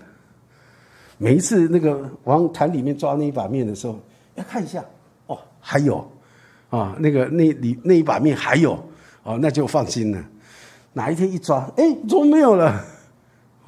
[1.18, 3.98] 每一次那个往坛里面抓那一把面的时候，
[4.36, 4.84] 要看一下，
[5.28, 6.06] 哦，还有
[6.70, 8.74] 啊，那个那里那一把面还有，
[9.24, 10.22] 哦，那就放心了。
[10.92, 12.84] 哪一天一抓，哎，怎么没有了？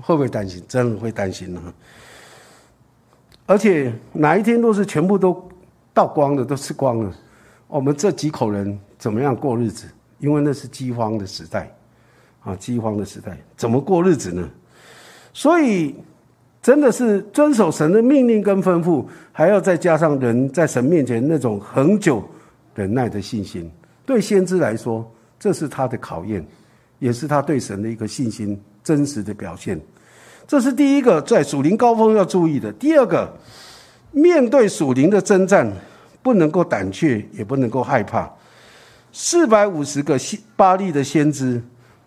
[0.01, 0.63] 会不会担心？
[0.67, 1.61] 真的会担心呢。
[3.45, 5.47] 而且哪一天若是全部都
[5.93, 7.13] 倒光了，都吃光了，
[7.67, 9.87] 我们这几口人怎么样过日子？
[10.19, 11.71] 因为那是饥荒的时代，
[12.41, 14.49] 啊，饥荒的时代，怎么过日子呢？
[15.33, 15.95] 所以
[16.61, 22.23] 真的是遵守神的命令跟吩咐，还要再加上人在神面前那种恒久
[22.73, 23.69] 忍耐的信心。
[24.05, 25.05] 对先知来说，
[25.37, 26.43] 这是他的考验，
[26.97, 29.77] 也是他对神的一个信心真实的表现。
[30.47, 32.71] 这是第一个在属灵高峰要注意的。
[32.73, 33.27] 第二个，
[34.11, 35.69] 面对属灵的征战，
[36.21, 38.31] 不能够胆怯，也不能够害怕。
[39.11, 40.19] 四百五十个
[40.55, 41.59] 巴利的先知，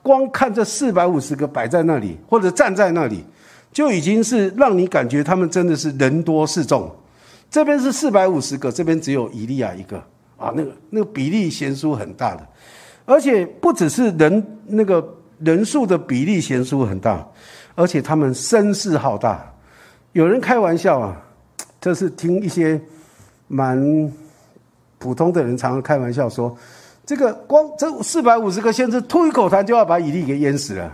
[0.02, 3.24] 光看这四百五十个摆在那里，或者站在那里，
[3.72, 6.88] 就已经是让你感觉他们真的是人多势众。
[7.50, 9.96] 这边是四百五十个，这边只有以利亚一个
[10.36, 12.46] 啊，那个那个比例悬殊很大的，
[13.04, 15.02] 而且不只是人那个
[15.38, 17.26] 人数的比例悬殊很大。
[17.74, 19.40] 而且他们声势浩大，
[20.10, 21.16] 有人开玩笑啊，
[21.80, 22.80] 这是听一些
[23.46, 24.12] 蛮
[24.98, 26.58] 普通的人常常开玩笑说，
[27.06, 30.92] 这个光这四百五十个先知吐一口痰就要把以利给淹死了，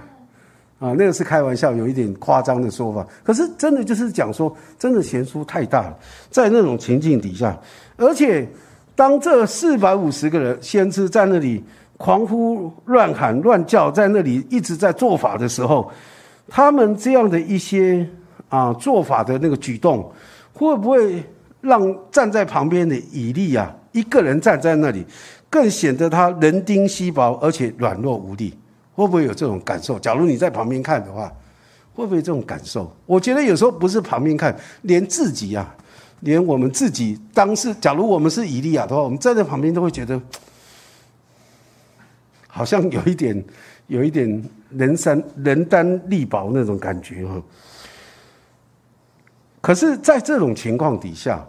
[0.78, 3.06] 啊，那个是开玩笑，有一点夸张的说法。
[3.22, 5.98] 可是真的就是讲说，真的悬殊太大了，
[6.30, 7.58] 在那种情境底下，
[7.96, 8.46] 而且
[8.94, 11.64] 当这四百五十个人先知在那里
[11.96, 15.90] 狂呼乱喊乱叫，在那里一直在做法的时候。
[16.46, 18.06] 他们这样的一些
[18.50, 20.12] 啊做法的那个举动，
[20.52, 21.24] 会不会
[21.62, 25.06] 让站在旁边的以利啊一个人站在那里，
[25.48, 28.52] 更显得他人丁稀薄，而且软弱无力？
[28.94, 29.98] 会不会有这种感受？
[29.98, 31.32] 假如你在旁边看的话，
[31.94, 32.94] 会不会这种感受？
[33.06, 35.74] 我觉得有时候不是旁边看，连自己啊，
[36.20, 40.20] 连我们自己当时，假如我们是以利亚的话，我们站在旁边都会觉得，
[42.54, 43.44] 好像有一点。
[43.86, 47.42] 有一点人山人单力薄那种感觉哈，
[49.60, 51.46] 可是，在这种情况底下，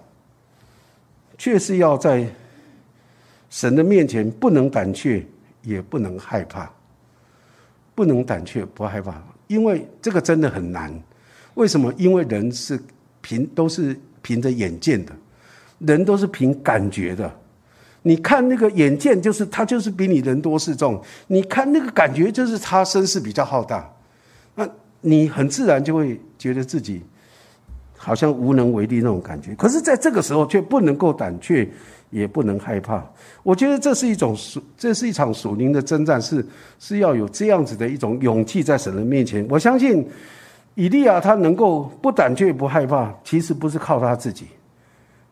[1.37, 2.27] 却是要在
[3.49, 5.25] 神的面前不能胆怯，
[5.61, 6.69] 也不能害怕，
[7.95, 10.93] 不能胆怯不害怕，因为这个真的很难。
[11.53, 11.93] 为什么？
[11.95, 12.77] 因为人是
[13.21, 15.13] 凭都是凭着眼见的，
[15.79, 17.33] 人都是凭感觉的。
[18.07, 20.93] 你看那个眼见，就是他就是比你人多势众；
[21.25, 23.91] 你看那个感觉，就是他声势比较浩大。
[24.53, 24.69] 那
[25.01, 27.01] 你很自然就会觉得自己
[27.97, 29.55] 好像无能为力那种感觉。
[29.55, 31.67] 可是，在这个时候却不能够胆怯，
[32.11, 33.03] 也不能害怕。
[33.41, 36.45] 我觉得这是一种属，这是一场属灵的征战，是
[36.77, 39.43] 是要有这样子的一种勇气在神的面前。
[39.49, 40.07] 我相信
[40.75, 44.45] 以利亚他能够不胆怯不害怕，其实不是靠他自己。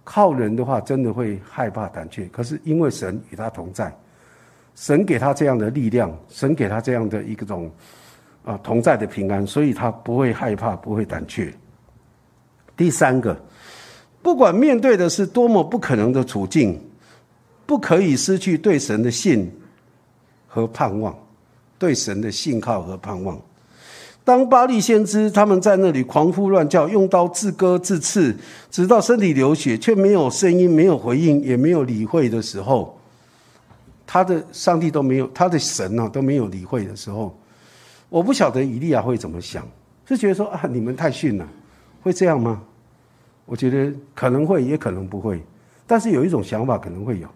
[0.03, 2.25] 靠人的话，真的会害怕胆怯。
[2.25, 3.95] 可是因为神与他同在，
[4.75, 7.71] 神给他这样的力量，神给他这样的一个种
[8.43, 11.53] 啊同在的平安，所以他不会害怕，不会胆怯。
[12.75, 13.39] 第三个，
[14.21, 16.79] 不管面对的是多么不可能的处境，
[17.65, 19.49] 不可以失去对神的信
[20.47, 21.15] 和盼望，
[21.77, 23.39] 对神的信靠和盼望。
[24.25, 28.33] 当巴利先知他们在那里狂呼乱叫，用刀自割自刺，
[28.71, 32.97] 直到身体流血，却没有声音，没有回应，也没有理会的时候，
[34.07, 37.37] 他的上帝都没有，他的神呢都没有理会的时候，
[38.07, 39.67] 我不晓得以利亚会怎么想，
[40.07, 41.45] 是觉得说啊，你们太逊了，
[42.01, 42.61] 会这样吗？
[43.45, 45.41] 我觉得可能会，也可能不会，
[45.85, 47.27] 但是有一种想法可能会有。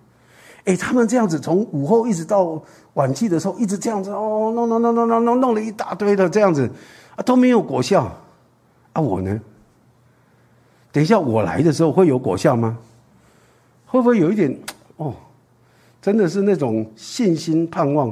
[0.68, 2.62] 哎，他们这样子从午后一直到
[2.96, 6.70] 晚期的时候，一直这样子哦，弄弄弄弄弄弄弄了一大堆的这样子，
[7.16, 8.12] 啊都没有果效，
[8.92, 9.40] 啊我呢？
[10.92, 12.78] 等一下我来的时候会有果效吗？
[13.86, 14.60] 会不会有一点
[14.98, 15.14] 哦？
[16.02, 18.10] 真的是那种信心盼望，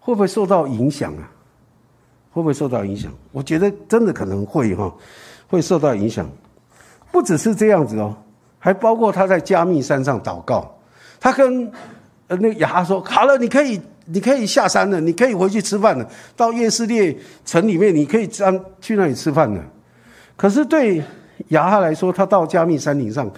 [0.00, 1.30] 会不会受到影响啊？
[2.32, 3.12] 会不会受到影响？
[3.32, 4.90] 我觉得真的可能会哈，
[5.46, 6.26] 会受到影响。
[7.12, 8.16] 不只是这样子哦，
[8.58, 10.72] 还包括他在加密山上祷告。
[11.20, 11.70] 他跟
[12.28, 16.08] 呃那亚哈说：“好了，你可以，你可以下山了，你可以回去吃饭了。
[16.36, 19.62] 到耶斯列城里面，你可以这样去那里吃饭了。
[20.36, 21.02] 可是对
[21.48, 23.30] 亚哈来说，他到加密山顶上，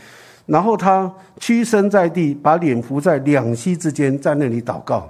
[0.47, 5.09] 然后他屈身在地，把脸伏在两膝之间，在那里祷告。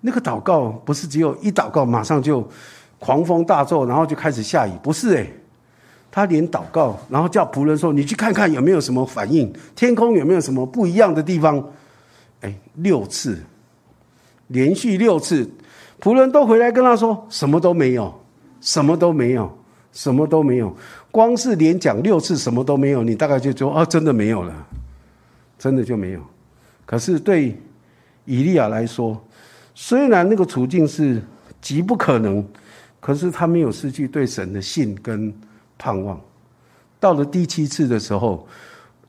[0.00, 2.46] 那个祷告不是只有一祷告，马上就
[2.98, 5.32] 狂风大作，然后就开始下雨，不是诶。
[6.14, 11.72] 他连祷告，然后叫仆人说：“你去看看有没有什么反应，天空有没有什么不一样的地方。”
[12.42, 13.38] 哎，六次，
[14.48, 15.48] 连续六次，
[15.98, 18.12] 仆人都回来跟他说：“什么都没有，
[18.60, 19.50] 什么都没有，
[19.90, 20.76] 什么都没有。”
[21.10, 24.66] 光是连讲六次什么都没有，你大概就说：“哦，真的没有了，
[25.58, 26.20] 真的就没有。”
[26.84, 27.56] 可是对
[28.26, 29.18] 以利亚来说，
[29.74, 31.22] 虽然那个处境是
[31.62, 32.46] 极不可能，
[33.00, 35.32] 可是他没有失去对神的信跟。
[35.82, 36.20] 盼望
[37.00, 38.46] 到了第七次的时候，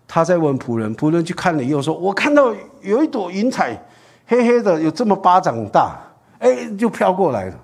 [0.07, 3.79] 他在问仆人，仆人去看了以后说：“我看到有一朵云彩，
[4.25, 5.95] 黑黑的，有这么巴掌大，
[6.39, 7.59] 哎，就飘过来了。”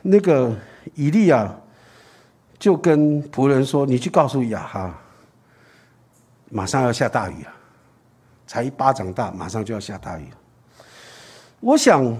[0.00, 0.50] 那个
[0.94, 1.54] 以利亚
[2.58, 4.98] 就跟仆人说：“你去告诉亚哈，
[6.48, 7.52] 马上要下大雨了，
[8.46, 10.24] 才一巴掌大，马上就要下大雨。”
[11.60, 12.16] 我想，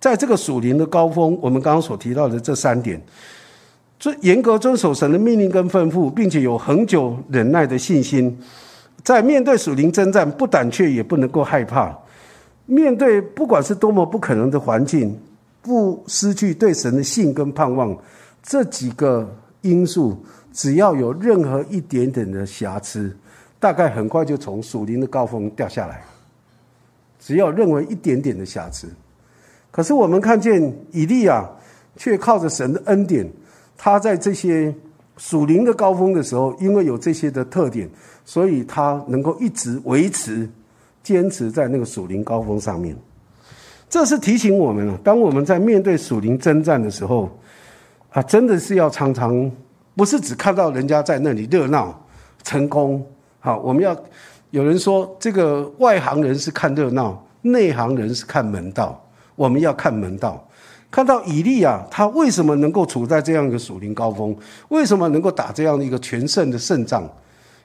[0.00, 3.00] 在这个属灵的高峰，我们刚刚所提到的这三点，
[3.98, 8.38] 遵严格遵守神的命令跟吩咐，并且有恒久忍耐的信心，
[9.02, 11.96] 在面对属灵征战，不胆怯，也不能够害怕。
[12.66, 15.18] 面对不管是多么不可能的环境，
[15.62, 17.96] 不失去对神的信跟盼望，
[18.42, 19.32] 这几个
[19.62, 20.16] 因素，
[20.52, 23.16] 只要有任何一点点的瑕疵，
[23.58, 26.02] 大概很快就从属灵的高峰掉下来。
[27.18, 28.88] 只要认为一点点的瑕疵，
[29.70, 31.48] 可是我们看见以利亚
[31.96, 33.28] 却靠着神的恩典，
[33.76, 34.74] 他在这些
[35.16, 37.88] 属灵的高峰的时候，因为有这些的特点，
[38.24, 40.48] 所以他能够一直维持、
[41.02, 42.96] 坚持在那个属灵高峰上面。
[43.88, 47.30] 这是提醒我们了，当我们在面对属灵征战的时候，
[48.10, 49.50] 啊，真的是要常常
[49.94, 51.98] 不是只看到人家在那里热闹、
[52.42, 53.04] 成功，
[53.40, 53.96] 好，我们要。
[54.50, 59.04] 有人说，这个外行人是看热闹，内行人是看门道。
[59.34, 60.45] 我们要看门道，
[60.96, 64.34] 看到以利亚他为什么能够处在这样一个属灵高峰，
[64.68, 67.06] 为什么能够打这样的一个全胜的胜仗？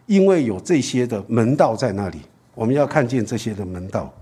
[0.06, 2.20] 因为有这些的门道在那里。
[2.54, 4.14] 我们要看见这些的门道。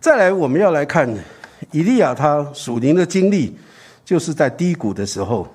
[0.00, 1.06] 再来，我们要来看
[1.70, 3.54] 以利亚他属灵的经历，
[4.06, 5.46] 就是在低谷的时候，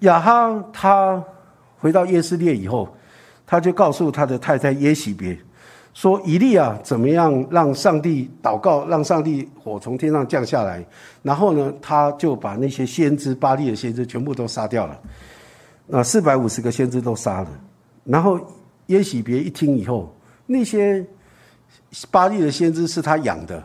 [0.00, 1.22] 亚哈他
[1.78, 2.92] 回到耶斯列以后。
[3.46, 5.38] 他就告诉他的太太耶喜别，
[5.98, 10.86] 说：“以利亚怎么样让上帝祷告，让上帝火从天上降下来？
[11.24, 14.96] 然后呢，他就把那些先知巴利的先知全部都杀掉了。
[15.88, 17.48] 那四百五十个先知都杀了。
[18.04, 18.38] 然后
[18.86, 20.14] 耶喜别一听以后，
[20.46, 21.04] 那些
[22.12, 23.60] 巴利的先知是他养的，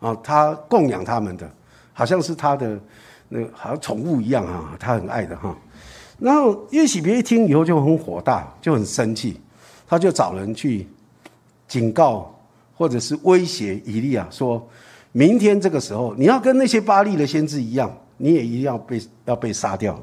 [0.00, 1.48] 啊，他供养他们的，
[1.92, 2.76] 好像是他的
[3.28, 5.56] 那好像宠物一样啊，他很爱的哈。”
[6.18, 9.40] 然后耶喜别一听以后就很火大，就很生气，
[9.86, 10.88] 他就找人去
[11.72, 12.30] 警告
[12.76, 14.62] 或者是威胁以利亚，说
[15.12, 19.98] 明天这个时候你要跟那些巴利的先知一样，你也一定要被要被杀掉。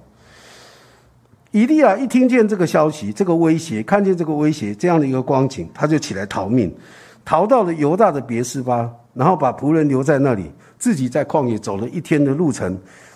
[1.51, 6.75] 以利亚一听见这个消息，这个威胁，看见这个威胁这样的一个光景，他就起来逃命，
[7.23, 12.75] 逃到了犹大的别斯巴，然后把仆人留在那里，自己在旷野走了一天的路程。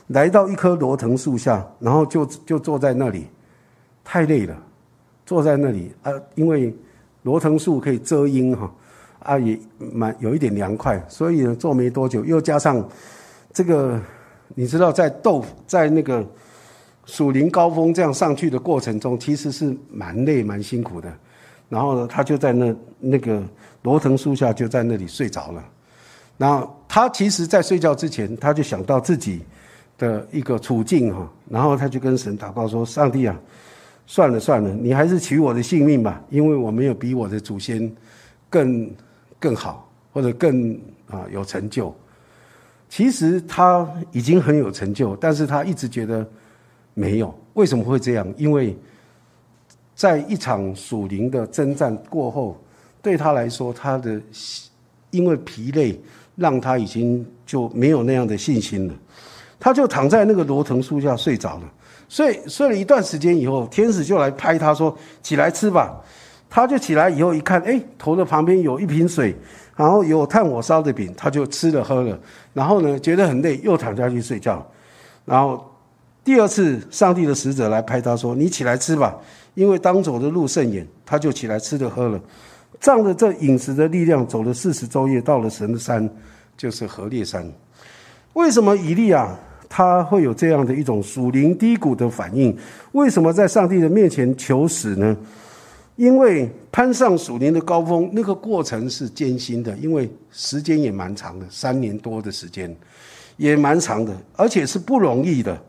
[0.09, 3.25] 来到一棵罗藤树下，然后就就坐在那里，
[4.03, 4.55] 太累了，
[5.25, 6.75] 坐在那里啊，因为
[7.23, 8.71] 罗藤树可以遮阴哈，
[9.19, 9.59] 啊也
[9.91, 12.87] 蛮有一点凉快，所以呢坐没多久，又加上
[13.51, 13.99] 这个，
[14.55, 16.25] 你知道在豆在那个
[17.05, 21.11] 属林高峰这样上去的过程中，其实是蛮累蛮辛苦的，
[21.67, 23.41] 然后呢他就在那那个
[23.81, 25.63] 罗藤树下就在那里睡着了，
[26.37, 29.41] 然后他其实在睡觉之前，他就想到自己。
[29.95, 33.39] 的一个处境哈，然后他就跟神祷告说：“上帝啊，
[34.05, 37.91] 算了算了，你还是取我的性命吧，因为我没有比我的祖先
[38.49, 38.89] 更
[39.39, 40.73] 更好，或者更
[41.07, 41.93] 啊有成就。
[42.89, 46.27] 其实他已经很有成就，但是他一直觉得
[46.93, 47.33] 没有。
[47.53, 48.33] 为什么会这样？
[48.37, 48.77] 因为
[49.95, 52.61] 在一场属灵的征战过后，
[53.01, 54.21] 对他来说，他的
[55.11, 55.99] 因为疲累，
[56.35, 58.93] 让他已经就没有那样的信心了。”
[59.59, 61.73] 他就躺在那个罗藤树下睡着了，
[62.09, 65.99] 睡睡了一段时间以后，天使就来拍他说：“起来吃吧。”
[66.49, 69.35] 他就起来以后一看，哎，头的旁边有一瓶水，
[69.75, 72.15] 然后有炭火烧的饼，他就吃了喝了。
[72.53, 74.63] 然后呢，觉得很累，又躺下去睡觉。
[75.25, 75.65] 然后
[76.23, 79.15] 第二次，上帝的使者来拍他说：“你起来吃吧，
[79.55, 82.21] 因为当走的路甚远。”他就起来吃了喝了，
[82.79, 86.07] 仗着这饮食的力量，走了四十昼夜，到了神的山，
[86.55, 87.51] 就是河烈山。
[88.33, 89.35] 为什么以利亚？
[89.75, 92.55] 他会有这样的一种属灵低谷的反应。
[92.91, 95.17] 为什么在上帝的面前求死呢？
[95.95, 102.71] 因为攀上属灵的高峰，那个过程是艰辛的，因为时间也蛮长的，三年多的时间，
[103.37, 105.59] 也蛮长的，而且是不容易的。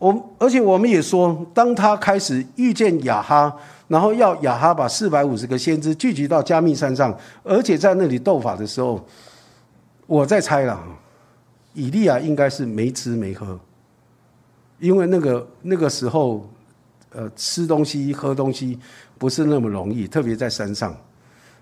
[0.00, 3.56] 我而且我们也说，当他开始遇见亚哈，
[3.86, 9.06] 然后要亚哈把四百五十个先知聚集到加密山上，而且在那里斗法的时候，
[10.08, 10.82] 我在猜了。
[11.76, 13.60] 以利亚应该是没吃没喝，
[14.80, 16.48] 因为那个那个时候，
[17.10, 18.78] 呃，吃东西喝东西
[19.18, 20.96] 不是那么容易，特别在山上。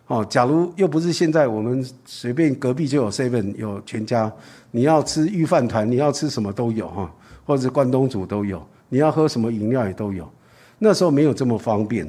[0.06, 4.32] 哦，假如又不是现在，我们随便隔壁就有 seven 有全家，
[4.70, 7.12] 你要吃御饭团，你要吃什么都有哈，
[7.44, 10.30] 或者关东煮都有，你要喝什么饮料也都有。
[10.84, 12.06] 那时候没有这么方便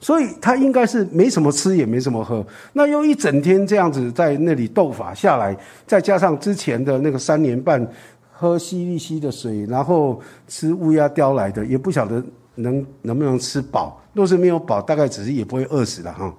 [0.00, 5.56] 所以他应该是没什么吃也没什么喝，那又一整天这样子在那里斗法下来，
[5.86, 7.84] 再加上之前的那个三年半
[8.32, 12.22] 喝西利溪的水，然后吃乌鸦叼来的，也不晓得
[12.56, 14.00] 能能不能吃饱。
[14.12, 16.34] 若是没有饱，大概只是也不会饿死了哈。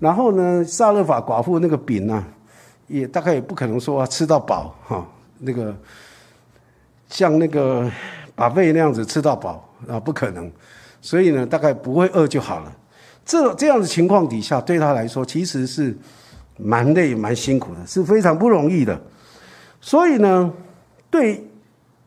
[0.00, 2.24] 然后呢，萨勒法寡妇那个饼呢，
[2.88, 5.06] 也大概也不可能说吃到饱哈。
[5.38, 5.72] 那个
[7.08, 7.88] 像那个
[8.34, 10.50] 把胃那样子吃到饱啊，不可能。
[11.04, 12.74] 所以呢，大概不会饿就好了。
[13.26, 15.94] 这这样的情况底下，对他来说其实是
[16.56, 18.98] 蛮累、蛮辛苦的，是非常不容易的。
[19.82, 20.50] 所以呢，
[21.10, 21.44] 对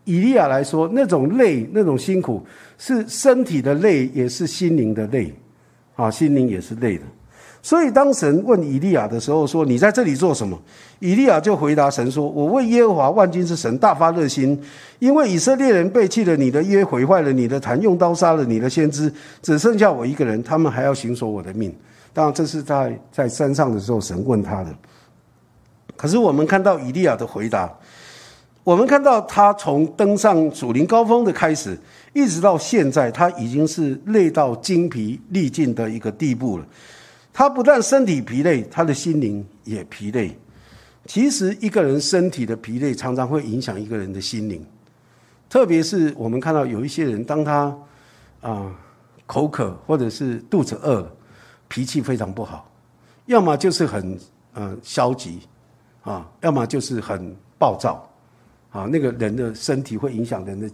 [0.04, 2.44] 以利亚来说，那种累、那种辛苦，
[2.80, 5.32] 是身体的累，也是心灵的累，
[5.96, 7.04] 啊，心灵也是累的。
[7.68, 10.58] 所以当神问以利亚的时候说：“你在这里做什么？”
[11.00, 14.58] 以利亚就回答神说：“我为耶和华万军之神大发热心，
[15.00, 21.76] 因为以色列人背弃了你的约，毁坏了你的坛，用刀杀了你的先知，只剩下我一个人，他们还要行索我的命。”
[22.16, 24.74] 当然，这是在在山上的时候神问他的。
[25.98, 27.70] 可是我们看到以利亚的回答，
[28.64, 31.78] 我们看到他从登上主林高峰的开始，
[32.14, 36.66] 一直到现在，他已经是累到精疲力尽的一个地步了。
[37.38, 40.36] 他不但身体疲累，他的心灵也疲累。
[41.06, 44.66] 其实，一个人身体的疲累常常会影响一个人的心灵。
[45.48, 47.78] 特别是我们看到有一些人，当他
[48.42, 48.76] 啊
[49.28, 51.08] 口渴或者是肚子饿，
[51.68, 52.72] 脾气非常不好，
[53.28, 54.20] 要么就是很
[54.56, 55.42] 嗯消极
[56.02, 58.12] 啊，要么就是很暴躁
[58.72, 58.86] 啊。
[58.92, 60.68] 那个人的身体会影响人的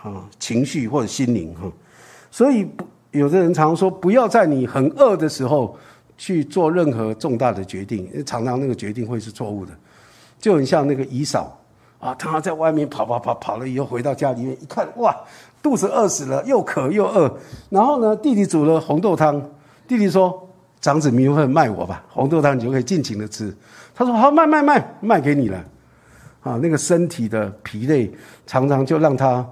[0.00, 1.68] 啊情绪或者心灵哈。
[2.30, 2.86] 所以不。
[3.12, 5.76] 有的人常说，不要在你很饿的时候
[6.16, 9.72] 去做任何重大的决定，常常那个决定会是错误的。
[10.38, 11.58] 就很像那个姨嫂
[11.98, 15.16] 啊，她在外面跑跑跑跑了以后，回到家里面一看，哇，
[15.60, 17.36] 肚子饿死了，又渴又饿。
[17.68, 19.42] 然后呢，弟弟煮了红豆汤，
[19.88, 20.48] 弟弟说
[20.80, 23.52] ：“长子米粉卖我吧，红豆汤你就可以尽情的吃。”
[23.92, 25.64] 他说：“好，卖卖卖，卖给你了。”
[26.42, 28.10] 啊，那个身体的疲累
[28.46, 29.44] 常常就让他。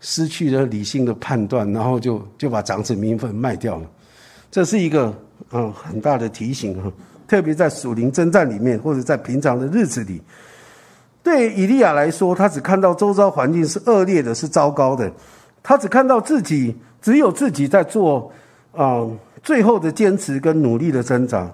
[0.00, 3.86] 失去了理性的判断，然后就就把长子名分卖掉了，
[4.50, 5.14] 这是一个
[5.52, 6.90] 嗯很大的提醒哈。
[7.28, 10.20] 特别在属灵征战里面，或者在平常的日子里，
[11.22, 15.12] 对以利亚来说，他只看到周遭环境是恶劣的，是糟糕的，
[15.62, 18.32] 他只看到自己只有自己在做
[18.72, 19.06] 啊
[19.42, 21.48] 最后的坚持跟努力的挣扎，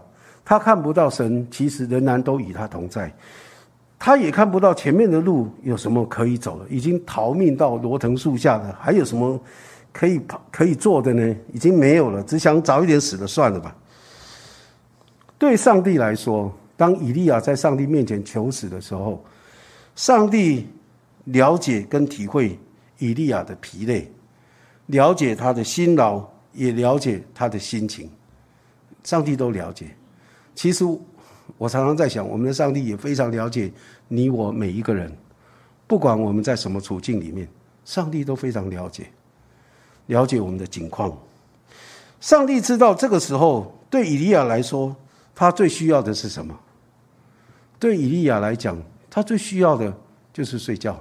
[0.47, 3.13] 他看不到神其实仍然都与他同在。
[3.99, 9.41] 他也看不到前面的路有什么可以走了，已经逃命到罗藤树下了，还有什么
[9.91, 11.35] 可以跑可以做的呢？
[11.53, 13.75] 已经没有了，只想早一点死了算了吧。
[15.39, 19.25] 对上帝来说，当以利亚在上帝面前求死的时候，
[19.95, 20.69] 上帝
[21.25, 22.59] 了解跟体会
[22.99, 24.13] 以利亚的疲累，
[24.87, 26.23] 了解他的辛劳，
[26.53, 28.11] 也了解他的心情，
[29.05, 29.87] 上帝都了解。
[30.55, 30.85] 其实。
[31.59, 33.73] 我常常在想，我们的上帝也非常了解
[34.09, 35.11] 你我每一个人，
[35.87, 37.49] 不管我们在什么处境里面，
[37.85, 39.07] 上帝都非常了解，
[40.07, 41.17] 了解我们的境况。
[42.21, 44.95] 上帝知道这个时候对以利亚来说，
[45.35, 46.59] 他最需要的是什么？
[47.79, 48.77] 对以利亚来讲，
[49.09, 49.93] 他最需要的
[50.33, 50.99] 就是睡觉，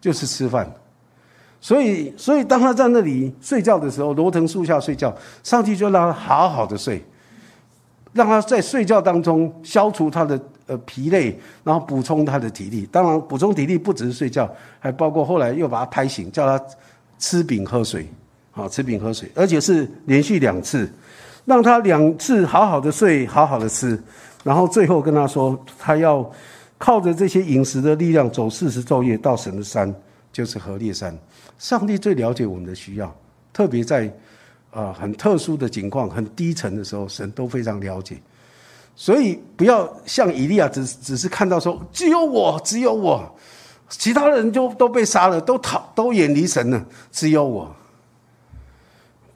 [0.00, 0.72] 就是吃饭。
[1.60, 7.04] 所以，所以当他在那里睡觉的时候，罗藤树下睡觉，上帝就让他好好的睡。
[8.14, 12.88] 让他在睡觉当中消除他的呃疲累，然后补充他的体力。
[12.90, 14.48] 当然，补充体力不只是睡觉，
[14.78, 16.64] 还包括后来又把他拍醒，叫他
[17.18, 18.08] 吃饼喝水，
[18.52, 20.88] 好吃饼喝水，而且是连续两次，
[21.44, 24.00] 让他两次好好的睡，好好的吃，
[24.44, 26.30] 然后最后跟他说，他要
[26.78, 29.92] 靠着这些饮食的力量走四十昼夜到神的山，
[30.32, 31.12] 就是河烈山。
[31.58, 33.12] 上帝最了解我们的需要，
[33.52, 34.08] 特别在。
[34.74, 38.20] 啊，很特殊的情况，很低沉的时候，神都非常了解，
[38.96, 43.32] 所以不要像以利亚，只只是看到说只有我，只有我，
[43.88, 47.72] 其他人就都被杀了，都逃，都远离神了，只有我。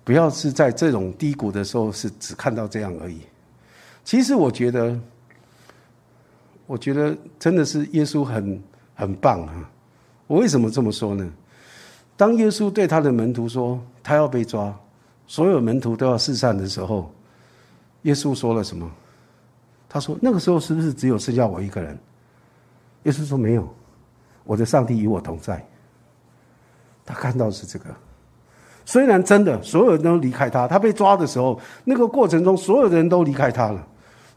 [0.02, 3.20] 不要是在这种低谷的时候，是只看到这样而已。
[4.04, 4.98] 其实我觉得，
[6.66, 8.60] 我觉得真的是耶稣很
[8.94, 9.70] 很棒啊！
[10.26, 11.30] 我为什么这么说呢？
[12.16, 14.76] 当耶稣对他的门徒说他要被抓。
[15.28, 17.08] 所有门徒都要四散的时候，
[18.02, 18.90] 耶稣说了什么？
[19.88, 21.96] 他说：“那个时候是不是只有剩下我一个人？”
[23.04, 23.66] 耶稣说：“没有，
[24.44, 25.64] 我的上帝与我同在。”
[27.06, 27.86] 他看到是这个。
[28.84, 33.86] 虽然真的所有人都离开他，他被抓的时候，那个过程中所有的人都离开他了，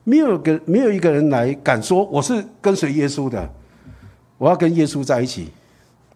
[0.04, 3.50] 没有个没有一个人来敢说我是跟随耶稣的，
[4.38, 5.50] 我要跟耶稣在一起。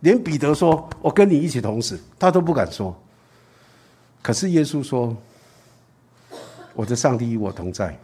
[0.02, 2.96] 连彼得说：“我跟你一起同死。”他都不敢说。
[4.26, 5.16] 可是耶稣说
[6.74, 7.96] ：“我的上帝与我同在，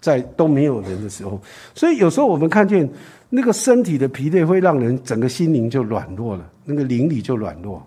[0.00, 1.40] 在都没有人的时候。
[1.76, 2.90] 所以有时候我们看见
[3.30, 7.80] 那个身体的疲累，会让人整个心灵就软弱了，那个灵里就软弱，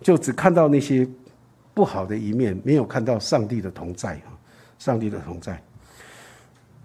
[0.00, 1.06] 就只看到那些
[1.74, 4.32] 不好的一面，没有看到上帝的同在啊，
[4.78, 5.62] 上帝的同在。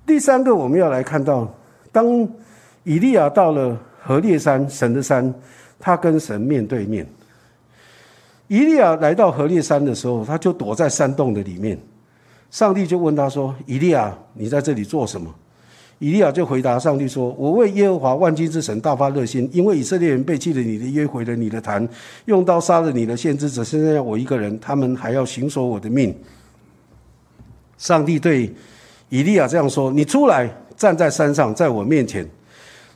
[0.05, 1.49] 第三个，我们要来看到，
[1.93, 2.27] 当
[2.83, 5.33] 以利亚到了何烈山，神的山，
[5.79, 7.07] 他跟神面对面。
[8.53, 11.75] 以利亚来到何烈山的时候，他就躲在山洞的里面。
[12.51, 15.33] 上帝就问他说：“以利亚，你在这里做什么？”
[15.97, 21.89] 以利亚就回答上帝说：“我为耶和华万军之神大发热心，因为以色列人背弃了你的约，毁了你的坛，
[22.25, 26.15] 用刀杀了你的先知，只剩下我一个人，他们还要寻索我的命。”
[27.79, 28.53] 上帝对
[29.09, 30.47] 以利亚这样说：“你出来，
[30.77, 32.23] 站在山上，在我面前。”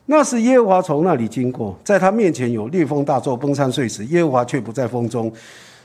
[0.09, 5.29] 那是耶和华从那里经过，在他面前有烈风大作，崩山碎石，耶和华却不在风中；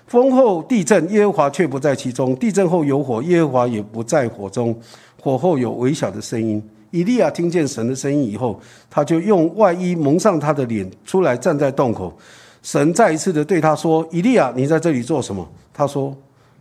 [0.06, 4.72] 风后地震，耶和华却不在其中；地震后有火，耶和华也不在火中；
[5.20, 6.62] 火后有微小的声音。
[6.92, 12.16] 以利亚听见神的声音以后，他就用外衣蒙上他的脸，出来站在洞口。
[12.62, 15.44] 神再一次的对他说：“以利亚，你在这里做什么？”
[15.74, 16.16] 他说：“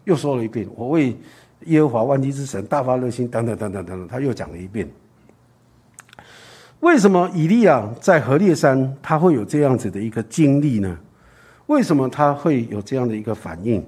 [0.06, 1.16] 又说了一遍，我为
[1.66, 4.90] 耶和华万军之神大发热心。”等等等等等等，他又讲了一遍。
[6.82, 10.98] 为什么以利亚在何烈山他会有这样子的一个经历呢？
[11.68, 13.84] 为什么他会有这样的一个反应？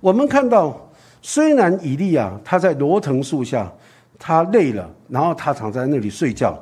[0.00, 3.70] 我们看到，虽然以利亚他在罗藤树下，
[4.18, 6.58] 他累了，然后他躺在那里睡觉，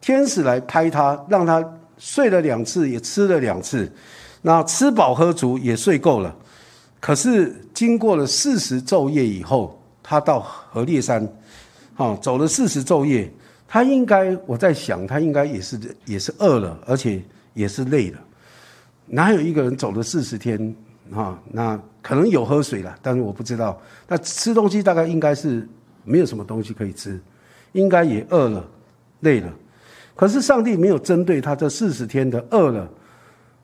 [0.00, 1.62] 天使来拍他，让他
[1.98, 3.92] 睡了两次，也吃了两次，
[4.40, 6.34] 那吃饱喝足也睡够了。
[6.98, 11.28] 可是经过了四十昼夜以后，他到何烈山，
[11.96, 13.30] 啊，走了四十昼夜。
[13.72, 17.22] 他应该，我在想，他应该也是也是饿了，而且
[17.54, 18.18] 也是累了。
[19.06, 20.74] 哪有一个人走了四十天
[21.14, 21.40] 啊？
[21.52, 23.80] 那可能有喝水了，但是我不知道。
[24.08, 25.68] 那吃东西大概应该是
[26.02, 27.20] 没有什么东西可以吃，
[27.70, 28.68] 应该也饿了、
[29.20, 29.48] 累了。
[30.16, 32.90] 可是上帝没有针对他这四十天的饿了、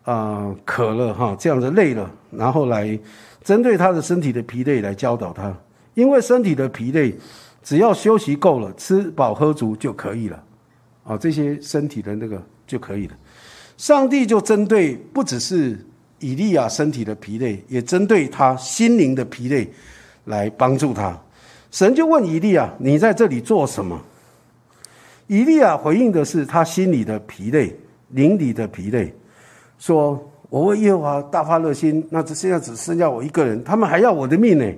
[0.05, 2.97] 啊渴了哈这样的累了，然后来
[3.43, 5.53] 针对他的身体的疲累来教导他，
[5.95, 7.13] 因为身体的疲累。
[7.67, 10.41] 只要休息够了，吃饱喝足就可以了，
[11.03, 13.15] 啊，这些身体的那个就可以了。
[13.77, 15.77] 上帝就针对不只是
[16.21, 19.69] 以利亚身体的疲累，也针对他心灵的疲累
[20.27, 21.21] 来帮助他。
[21.73, 24.01] 神就问以利亚：“你在这里做什么？”
[25.27, 27.77] 以利亚回应的是他心里的疲累，
[28.11, 29.13] 灵里的疲累，
[29.77, 34.73] 说：“我为耶和华大发热心，那这现在只剩下我一个人，他们还要我的命呢。”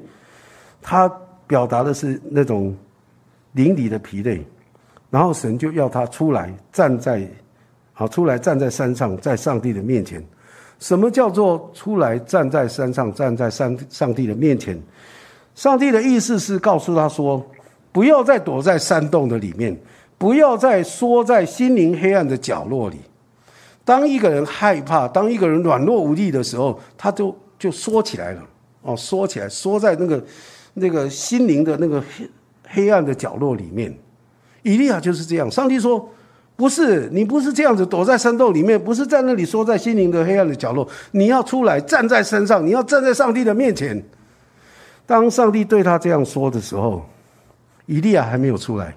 [0.81, 1.07] 他。
[1.49, 2.77] 表达的是那种
[3.53, 4.47] 灵里的疲累，
[5.11, 7.27] 然后神就要他出来站在，
[7.95, 10.23] 好出来站在山上，在上帝的面前。
[10.79, 14.79] 什么叫做出来站在山上，站在上上帝的面前？
[15.55, 17.45] 上帝的意思是告诉他说，
[17.91, 19.75] 不要再躲在山洞的里面，
[20.19, 22.99] 不要再缩在心灵黑暗的角落里。
[23.87, 28.43] 当一个人害怕，当一个人软弱无力的时候，他就就缩起来了，
[28.83, 30.23] 哦，缩起来，缩在那个。
[30.79, 32.31] 那个心灵的那个黑
[32.67, 33.97] 黑暗的角落里面，
[34.63, 35.51] 以利亚就是这样。
[35.51, 36.09] 上帝说
[36.57, 40.89] ：“不是你，不是这样子躲在山洞里面，不是在那里缩在心灵的黑暗的角落。
[41.13, 44.03] 你要出来，站在山上，你要站在上帝的面前。”
[45.07, 47.03] 当上帝对他这样说的时候，
[47.87, 48.95] 以利亚还没有出来，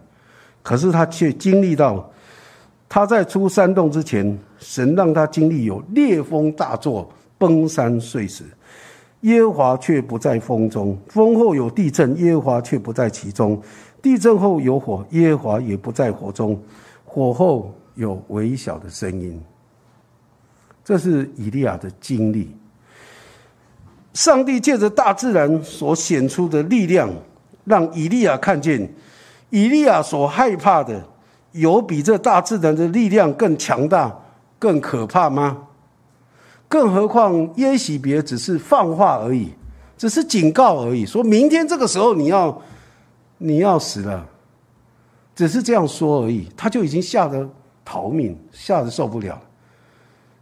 [0.62, 2.12] 可是他却经历到
[2.90, 8.44] 他在出山洞之前，神让他经历有烈风大作，崩山碎石。
[9.22, 13.56] 耶和华却不在风中，风后有地震，耶和华却不在其中；
[14.02, 16.56] 地震后有火，耶和华也不在火中；
[17.06, 19.40] 火后有微小的声音。
[20.84, 22.56] 这是以利亚的经历。
[24.14, 27.10] 上帝借着大自然所显出的力量，
[27.64, 28.92] 让以利亚看见，
[29.52, 31.02] 以利亚所害怕的，
[31.52, 34.14] 有比这大自然的力量更强大、
[34.58, 35.68] 更可怕吗？
[36.72, 39.52] 更何况耶喜别只是放话而已，
[39.98, 42.62] 只是警告而已，说明天这个时候你要
[43.40, 44.26] 你要死了，
[45.36, 47.46] 只是这样说而已，他就已经吓得
[47.84, 49.38] 逃命，吓得受不了。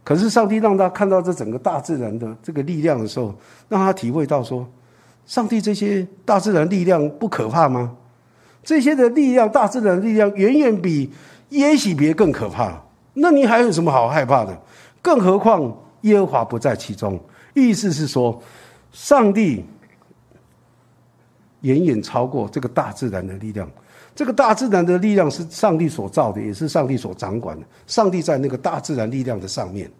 [0.04, 3.34] 可是上帝让他看到这整个大自然的这个力量的时候，
[3.68, 4.64] 让他体会到说，
[5.26, 7.90] 上帝这些大自然力量不可怕吗？
[8.62, 11.10] 这些的力量，大自然力量远远比
[11.48, 12.80] 耶喜别更可怕。
[13.14, 14.56] 那你还有什么好害怕的？
[15.02, 15.76] 更何况。
[16.02, 17.18] 耶和华不在其中，
[17.54, 18.40] 意思是说，
[18.92, 19.64] 上帝
[21.60, 23.68] 远远超过这个大自然的力量。
[24.14, 27.66] 这个大自然的力量是上帝所造的，也是上帝所掌管的。
[27.86, 29.90] 上帝在那个大自然力量的上面。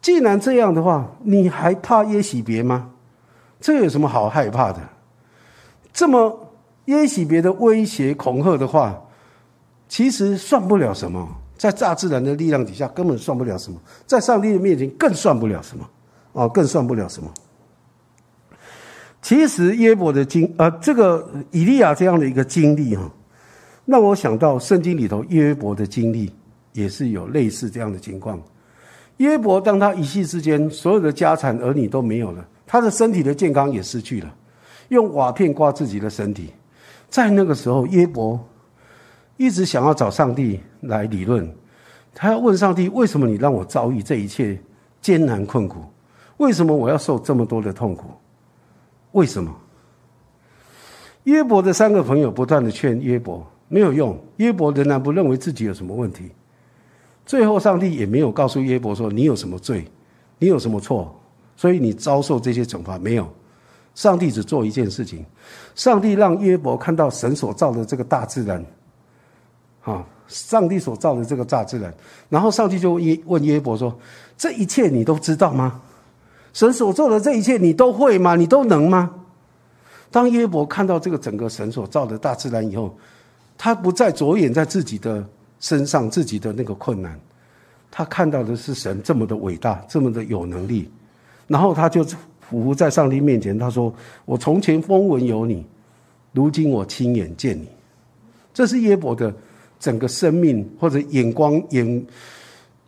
[0.00, 2.90] 既然这样的话，你还怕耶喜别吗？
[3.60, 4.80] 这有什么好害怕的？
[5.92, 6.48] 这么
[6.86, 9.00] 耶洗别的威胁恐吓的话，
[9.86, 11.28] 其实算不了什么，
[11.60, 15.86] 在大自然的力量底下根本算不了什么，在上帝的面前更算不了什么，
[16.32, 17.30] 啊，更算不了什么。
[19.20, 23.12] 其实耶伯的经，呃，这个以利亚这样的一个经历哈，
[23.84, 26.32] 让我想到圣经里头耶伯的经历，
[26.72, 28.40] 也是有类似这样的情况。
[29.18, 34.34] 耶伯当他一夕之间，所有的家产儿女都没有了，他的身体的健康也失去了，
[34.88, 36.50] 用瓦片刮自己的身体。
[37.10, 38.40] 在那个时候，耶伯
[39.40, 41.50] 一直想要找上帝来理论，
[42.14, 44.60] 他要问上帝：为什么你让我遭遇这一切
[45.00, 45.80] 艰难困苦？
[46.36, 48.10] 为什么我要受这么多的痛苦？
[49.12, 49.50] 为什么？
[51.24, 54.14] 约伯的三个朋友不断的劝约伯，没有用。
[54.36, 56.30] 约伯仍然不认为自己有什么问题。
[57.24, 59.86] 最后，上帝也没有告诉约伯说你有什么罪，
[60.38, 61.18] 你有什么错，
[61.56, 62.98] 所以你遭受这些惩罚。
[62.98, 63.26] 没有，
[63.94, 65.24] 上帝只做一件事情：
[65.74, 68.62] 上帝让约伯看到神所造的这个大自然，
[69.82, 71.92] 啊，上帝所造的这个大自然。
[72.28, 73.96] 然后，上帝就问问约伯说
[74.36, 75.80] ：“这一切你都知道吗？”
[76.52, 78.34] 神所做的这一切，你都会吗？
[78.34, 79.10] 你都能吗？
[80.10, 82.92] 当约伯看到这个整个神所造的大自然以后，
[83.56, 85.24] 他不再着眼在自己的
[85.60, 87.16] 身上、自己的那个困难，
[87.90, 90.90] 他看到的是神这么的伟大，这么的有能力。
[91.46, 92.16] 然后他就匍
[92.50, 93.94] 匐在上帝面前，他说
[94.26, 95.64] ：“我从前风闻有你，
[96.32, 97.68] 如今我亲眼见你。”
[98.52, 99.32] 这是约伯的
[99.80, 102.06] 整个生命或者眼光、眼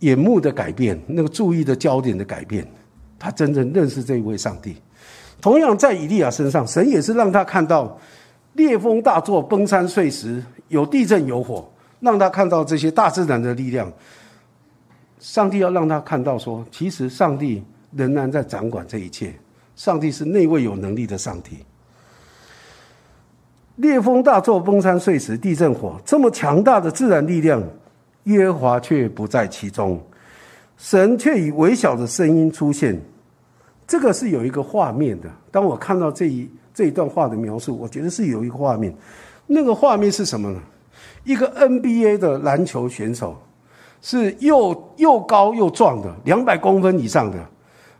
[0.00, 2.64] 眼目的改变，那个注意的焦点的改变。
[3.18, 4.76] 他真正认识这一位上帝，
[5.40, 7.98] 同样在以利亚身上，神也是让他看到
[8.54, 13.90] 烈风大作、崩山碎石、有地震有火，让他看到这些大自然的力量。
[15.20, 17.62] 上帝要让他看到，说其实上帝
[17.92, 19.32] 仍然在掌管这一切，
[19.76, 21.58] 上帝是那位有能力的上帝。
[23.76, 27.62] 烈风大作、崩山碎石、地震火，这么强大的自然力量，
[28.24, 30.00] 耶和华却不在其中，
[30.76, 33.00] 神却以微小的声音出现。
[33.86, 35.28] 这个是有一个画面的。
[35.50, 38.94] 当我看到这一这一段话的描述，我觉得是有一个画面。
[39.46, 40.60] 那个画面是什么呢？
[41.24, 43.36] 一个 NBA 的篮球选手，
[44.00, 47.38] 是又又高又壮的，两百公分以上的，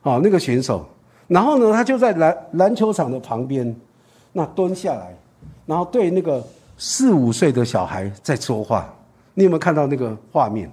[0.03, 0.87] 啊，那个选手。
[1.29, 3.75] 然后呢，他就在篮篮球场的旁边，
[4.33, 5.14] 那蹲下来，
[5.67, 6.45] 然后对那个
[6.77, 8.93] 四五岁的小孩在说话。
[9.35, 10.71] 你有没有看到那个画面？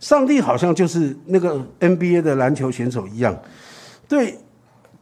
[0.00, 3.38] 上帝好像就是那个 NBA 的篮球选手一样。
[4.08, 4.38] 对，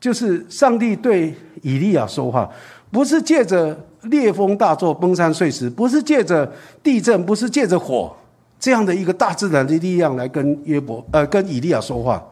[0.01, 2.51] 就是上帝对以利亚说话，
[2.91, 6.53] 不是借着烈风大作、崩山碎石，不是借着
[6.83, 8.15] 地震，不是借着火
[8.59, 12.23] 这样的一个大自然的力量来跟约伯呃跟以利亚说话。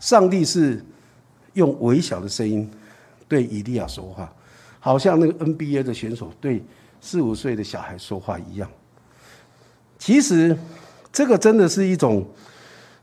[0.00, 0.84] 上帝是
[1.52, 2.68] 用微小的声音
[3.28, 4.32] 对以利亚说话，
[4.82, 6.62] 好像那个 NBA 的选手对
[7.00, 8.68] 四五岁的小孩说话一样。
[9.98, 10.54] 其实，
[11.10, 12.26] 这个真的是一种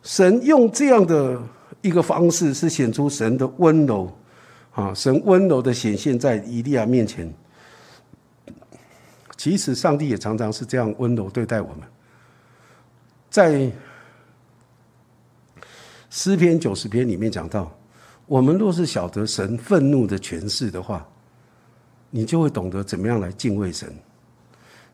[0.03, 1.41] 神用这样的。
[1.81, 4.11] 一个方式是显出神的温柔，
[4.73, 7.33] 啊，神温柔的显现在以利亚面前。
[9.37, 11.87] 其实上帝也常常是这样温柔对待我们。
[13.29, 13.71] 在
[16.09, 17.71] 诗篇九十篇里面讲到，
[18.25, 21.07] 我们若是晓得神愤怒的权势的话，
[22.09, 23.93] 你就会懂得怎么样来敬畏神。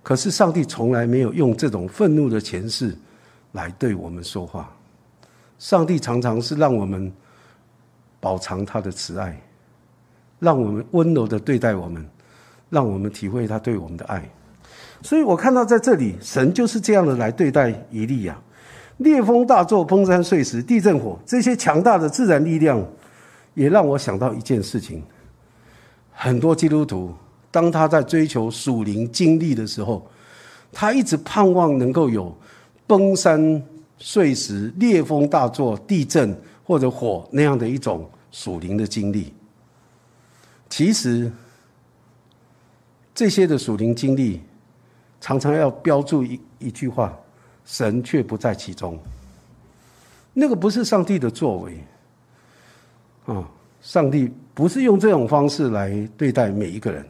[0.03, 2.95] 可是上帝从来没有用这种愤怒的前世
[3.53, 4.72] 来对我们说话。
[5.57, 7.11] 上帝常常是让我们
[8.20, 9.39] 饱尝他的慈爱，
[10.39, 12.05] 让我们温柔的对待我们，
[12.70, 14.30] 让我们体会他对我们的爱。
[15.01, 18.38] 所以我看到在这里，神就是这样的来对待以利亚。
[18.97, 22.82] 烈风大作，崩山碎石，地震火，这些强大的自然力量，
[23.53, 25.03] 也让我想到一件事情：
[26.16, 27.13] 很多基督徒，
[27.51, 30.09] 当他在追求属灵经历的时候，
[30.72, 32.36] 他一直盼望能够有
[32.88, 33.61] 崩山。
[33.97, 39.34] 碎石、烈风大作、地震或者火那样的一种属灵的经历，
[40.70, 41.32] 其实
[43.16, 44.41] 这些的属灵经历
[45.22, 47.18] 常常要标注一一句话：
[47.63, 48.99] 神却不在其中。
[50.34, 51.82] 那个不是上帝的作为
[53.28, 53.47] 啊！
[53.82, 57.06] 上帝不是用这种方式来对待每一个人。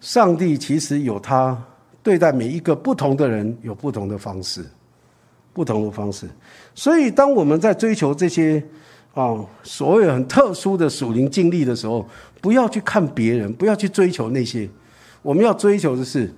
[0.00, 1.56] 上帝其实有他
[2.02, 4.66] 对待每一个不同的人有不同的方式。
[5.54, 6.26] 不同的方式，
[6.74, 8.64] 所以当我们在追求这些
[9.12, 12.08] 啊所谓很特殊的属灵经历的时候，
[12.40, 14.66] 不要去看别人，不要去追求那些，
[15.20, 16.34] 我们要追求的是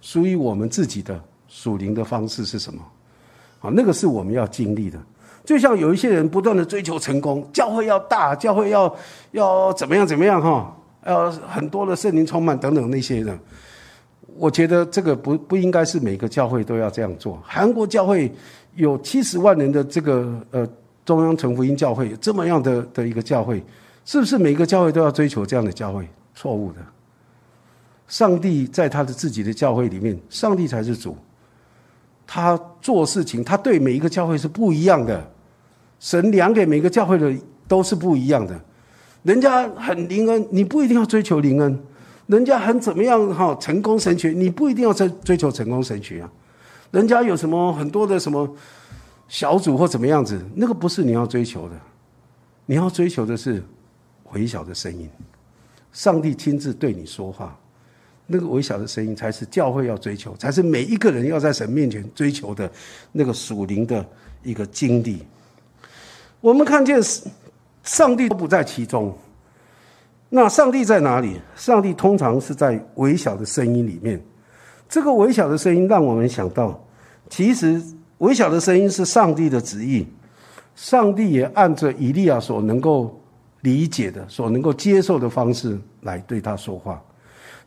[0.00, 2.80] 属于我们自己的属灵的方式是什么？
[3.58, 4.96] 啊，那个是我们要经历的。
[5.48, 8.94] 就像有一些人不断的追求成功，教会要大，教会要
[9.30, 10.76] 要怎么样怎么样哈？
[11.02, 13.34] 呃，很多的圣灵充满等等那些的。
[14.36, 17.42] 我觉得这个不不应该是每个教会都要这样做。
[17.42, 18.30] 韩国教会
[18.74, 20.68] 有七十万人的这个呃
[21.06, 23.64] 中央城福音教会，这么样的的一个教会，
[24.04, 26.06] 是不是每个教会都要追求这样的教会？
[26.34, 26.80] 错误的。
[28.06, 31.16] 上帝在他的自己的教会里面，上帝才是主。
[32.26, 35.26] 他做事情，他对每一个教会是不一样的。
[36.00, 37.32] 神量给每个教会的
[37.66, 38.58] 都是不一样的。
[39.22, 41.76] 人家很灵恩，你不一定要追求灵恩；
[42.26, 46.30] 人家很怎么样哈，成功神学，你不一定要追追求成功神学啊。
[46.90, 48.48] 人家有什么很多的什么
[49.26, 51.74] 小组或怎么样子，那个不是你要追求的。
[52.64, 53.62] 你要追求的是
[54.32, 55.08] 微小的声音，
[55.92, 57.58] 上帝亲自对你说话，
[58.26, 62.70] 那个微小的声音才是教会要追求，才是每一个人要在神面前追求的
[63.10, 64.06] 那个属灵的
[64.42, 65.22] 一个经历。
[66.40, 67.00] 我们看见
[67.82, 69.12] 上帝都不在其中，
[70.28, 71.40] 那上帝在哪里？
[71.56, 74.22] 上帝通常是在微小的声音里面。
[74.88, 76.80] 这个微小的声音让我们想到，
[77.28, 77.82] 其实
[78.18, 80.06] 微小的声音是上帝的旨意。
[80.76, 83.20] 上帝也按着以利亚所能够
[83.62, 87.02] 理解的、所能够接受的方式来对他说话。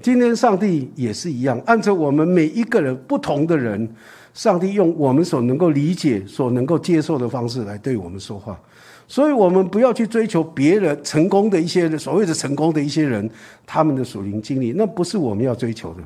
[0.02, 3.94] 今天上帝也是一样，按照我们每一个人不同的人。
[4.34, 8.60] 上帝用我们所能够理解、所能够接受的方式来对我们说话，
[9.08, 13.30] 所以我们不要去追求别人成功的一些所谓的成功的一些人
[13.66, 16.02] 他们的属灵经历，那不是我们要追求的。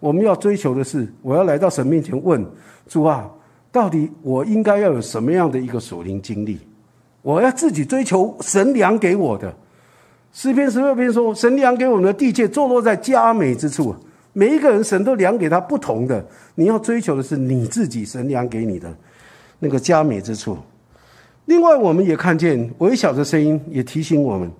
[0.00, 2.44] 我们要追求的是，我要来到神面前问
[2.88, 3.30] 主啊，
[3.70, 6.58] 到底我应该要有什么样的一个属灵经历？
[7.22, 9.54] 我要自己追求神良给我的。
[10.32, 13.94] 诗篇十六篇说，神良给我们的地界坐落在佳美之处。
[14.32, 16.24] 每一个人，神都量给他不同的。
[16.54, 18.94] 你要追求的是你自己神量给你的
[19.58, 20.56] 那个佳美之处。
[21.46, 24.50] 另外，我们也看见微小的声音，也提醒我们，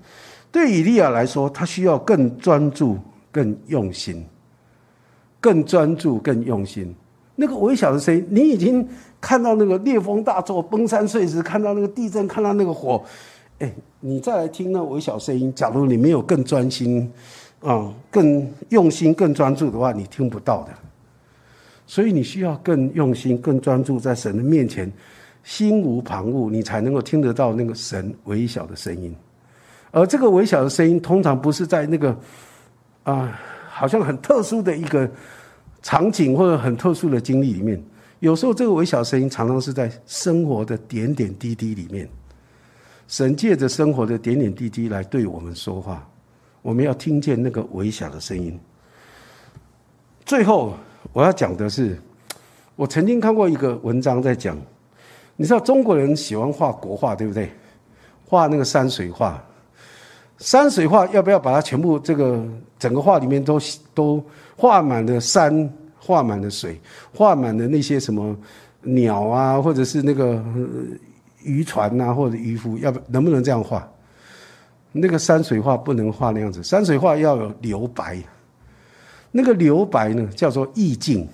[0.51, 2.99] 对以利亚来说，他需要更专注、
[3.31, 4.25] 更用心、
[5.41, 6.95] 更专注、更用心。
[7.37, 8.87] 那个微小的声音，你已经
[9.20, 13.03] 看到那个烈风大作、崩山碎石，看到那个地震，看到那个火，
[13.59, 17.11] 哎，你再来听那微小声音，假如你没有更专心。
[17.63, 20.73] 啊，更用心、更专注的话，你听不到的。
[21.87, 24.91] 所以你需要更用心、更专注在神的面前，
[25.45, 29.15] 心无旁骛，你才能够听得到那个神微小的声音。
[29.91, 32.17] 而这个微小的声音，通常不是在那个
[33.03, 33.39] 啊，
[33.69, 35.11] 好像很特殊的一个
[35.83, 37.83] 场景或者很特殊的经历里面。
[38.21, 42.09] 有时候，这个微小声音常常是在生活的点点滴滴里面，
[43.07, 46.09] 神借着生活的点点滴滴来对我们说话。
[46.63, 48.59] 我们要听见那个微小的声音。
[50.25, 50.75] 最后，
[51.13, 51.99] 我要讲的是，
[52.77, 54.57] 我曾经看过一个文章在讲，
[55.37, 57.51] 你知道中国人喜欢画国画，对不对？
[58.25, 59.43] 画那个山水画，
[60.39, 62.43] 山水画要不要把它全部这个
[62.79, 63.61] 整个画里面都
[63.93, 64.25] 都
[64.57, 66.81] 画满了山，画满了水，
[67.13, 68.35] 画满了那些什么
[68.83, 70.43] 鸟啊，或者是那个
[71.43, 73.87] 渔船呐，或者渔夫，要不能不能这样画？
[74.93, 78.18] 那个山水画不能画那样子，山水画要有留白。
[79.30, 81.26] 那个留白呢，叫做意境。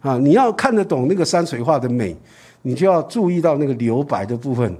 [0.00, 2.16] 啊，你要看得懂那个山水画的美，
[2.62, 4.72] 你就要注意到那个留白的部分。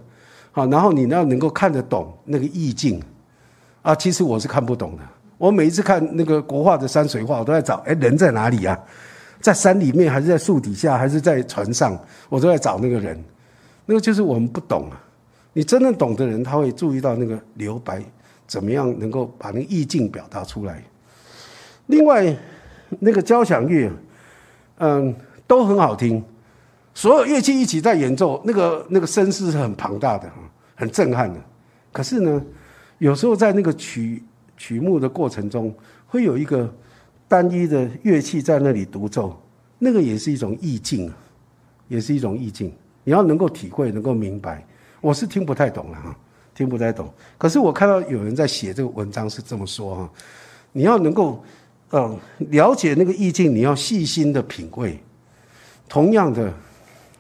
[0.53, 3.03] 好，然后你要能够看得懂那个意境。
[3.83, 5.03] 啊，其实我是看不懂的。
[5.37, 8.79] 我每一次看那个国画的山水画，我都在找，哎，人在哪里啊？
[9.41, 11.99] 在山里面，还是在树底下，还是在船上？
[12.29, 13.23] 我都在找那个人。
[13.85, 15.03] 那个就是我们不懂啊。
[15.57, 18.05] 你真正懂的人，他会注意到那个留白
[18.47, 20.85] 怎么样能够把那个意境表达出来。
[21.87, 22.37] 另外，
[22.99, 23.91] 那个交响乐，
[24.77, 25.15] 嗯，
[25.47, 26.23] 都很好听，
[26.93, 30.31] 所有乐器一起在演奏，那个那个声势是很庞大的，
[30.75, 31.41] 很震撼的。
[31.91, 32.45] 可是呢，
[32.99, 34.23] 有时候在那个曲
[34.59, 35.75] 曲目的过程中，
[36.07, 36.71] 会有一个
[37.27, 39.35] 单一的乐器在那里独奏，
[39.79, 41.17] 那个也是一种意境啊，
[41.89, 42.71] 也是一种意境。
[43.05, 44.63] 你要能够体会，能够明白。
[45.01, 46.17] 我是听不太懂了哈，
[46.55, 47.13] 听不太懂。
[47.39, 50.11] 可是我看到有人在写这个文章是这么说哈，
[50.73, 51.45] 你要能够
[51.91, 54.99] 嗯了解那个意境，你要细心的品味。
[55.89, 56.53] 同样的，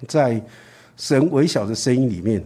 [0.08, 0.42] 在
[0.96, 2.44] 神微小的声音里面，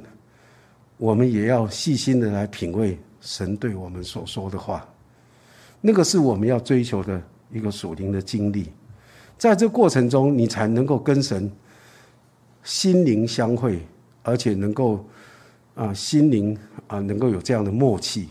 [0.98, 4.86] 我们也要细心的来品味神对我们所说的话。
[5.80, 8.70] 那个是我们要追求的一个属灵的经历，
[9.38, 11.50] 在这过程中，你才能够跟神
[12.64, 13.80] 心灵相会，
[14.22, 15.02] 而且能够。
[15.74, 16.56] 啊，心灵
[16.88, 18.28] 啊，能够有这样的默契，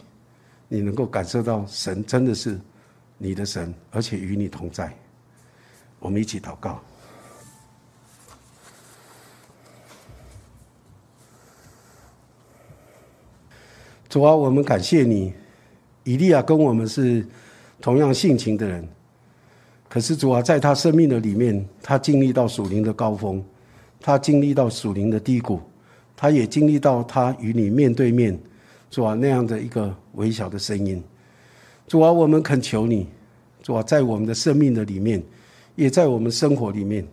[0.68, 2.60] 你能够感受到神真的是
[3.18, 4.94] 你的神，而且与你同在。
[6.00, 6.80] 我们一起祷告。
[14.08, 15.34] 主啊，我们感谢你，
[16.04, 17.24] 以利亚跟我们是
[17.80, 18.88] 同样性情的人，
[19.88, 23.44] 可是主啊，在他生命的里面，他经历到属灵的高峰，
[24.00, 25.62] 他经历到属灵的低谷，
[26.22, 28.38] 他也经历到他与你面对面，
[28.92, 31.02] 主啊那样的一个微小的声音。
[31.88, 33.08] 主啊，我们恳求你，
[33.64, 35.24] 主啊，在我们的生命的里面，
[35.78, 37.08] 也在我们生活里面，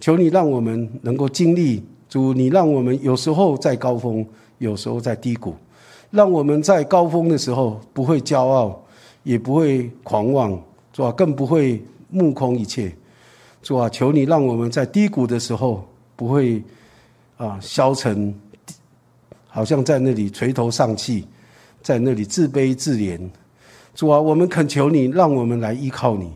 [0.00, 4.26] 求你让我们能够经历主，你让我们有时候在高峰，
[4.56, 5.54] 有时候在低谷。
[6.10, 8.82] 让我们在高峰的时候不会骄傲，
[9.22, 10.58] 也不会狂妄，
[10.94, 11.12] 主啊？
[11.12, 12.90] 更不会目空一切，
[13.60, 13.86] 主啊？
[13.90, 15.86] 求你让我们在低谷的时候
[16.16, 16.62] 不会
[17.36, 18.34] 啊消沉，
[19.56, 21.24] 好像在那里垂头丧气，
[21.80, 23.18] 在那里自卑自怜，
[23.94, 26.30] 主啊，我们恳求你，让我们来依靠你，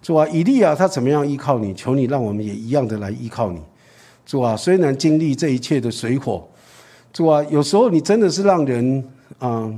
[0.00, 1.74] 主啊，以利亚他怎么样依靠你？
[1.74, 3.60] 求你让我们也一样的来依靠你，
[4.24, 6.46] 主啊，虽然经历这一切的水火，
[7.12, 9.04] 主啊，有时候你真的是让人。
[9.38, 9.72] 啊，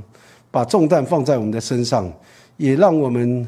[0.51, 2.11] 把重担放在我们的身上，
[2.57, 3.47] 也让我们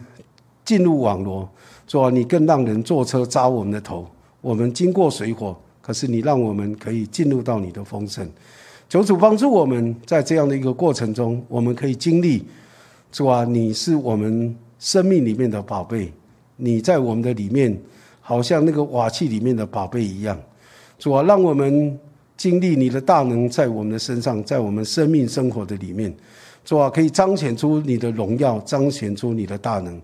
[0.64, 1.50] 进入网罗。
[1.88, 4.08] 说你更让人坐车扎我们的头。
[4.40, 8.26] 我们经过水火，可是你让我们可以进入到你的丰盛。
[8.90, 12.44] 求主帮助我们在这样的一个过程中，我们可以经历。
[13.12, 16.12] 主啊，你是我们生命里面的宝贝，
[16.58, 17.78] 你在我们的里面，
[18.22, 20.40] 好像那个瓦器里面的宝贝一样。
[21.00, 22.00] 主啊，让我们。
[22.38, 26.14] 经历你的大能在我们的身上，在我们生命生活的里面，
[26.66, 29.98] 主啊，可以彰显出你的荣耀，彰显出你的大能。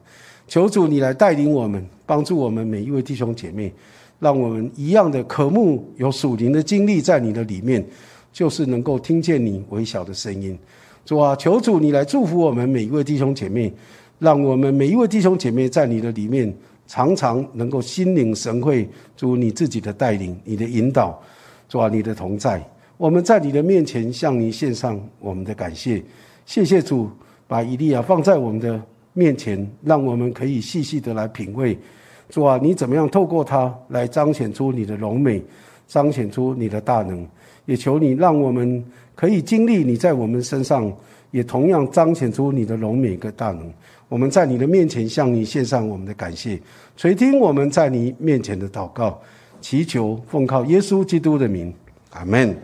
[0.47, 3.73] 求主你来带领我们，帮助我们每一位弟兄姐妹，
[4.19, 7.85] 让我们一样的渴慕有属灵的经历在你的里面，
[8.31, 10.57] 就是能够听见你微小的声音。
[11.05, 13.73] 主啊，求主你来祝福我们每一位弟兄姐妹，
[14.19, 16.53] 让我们每一位弟兄姐妹在你的里面
[16.85, 21.19] 常常能够心领神会，主你自己的带领，你的引导。
[21.67, 22.61] 主啊，你的同在，
[22.97, 26.03] 我们在你的面前向你献上我们的感谢。
[26.45, 27.09] 谢谢主，
[27.47, 28.79] 把以利亚放在我们的
[29.13, 31.77] 面前，让我们可以细细的来品味。
[32.29, 35.43] 主啊，你怎么样透过他来彰显出你的荣美，
[35.87, 37.27] 彰显出你的大能？
[37.65, 38.83] 也求你让我们
[39.15, 40.91] 可以经历你在我们身上，
[41.31, 43.71] 也同样彰显出你的荣美跟大能。
[44.09, 46.59] 我们在你的面前向你献上我们的感谢，
[46.97, 49.19] 垂听我们在你面前的祷告。
[49.61, 51.71] 祈求奉靠耶稣基督的名，
[52.09, 52.57] 阿门。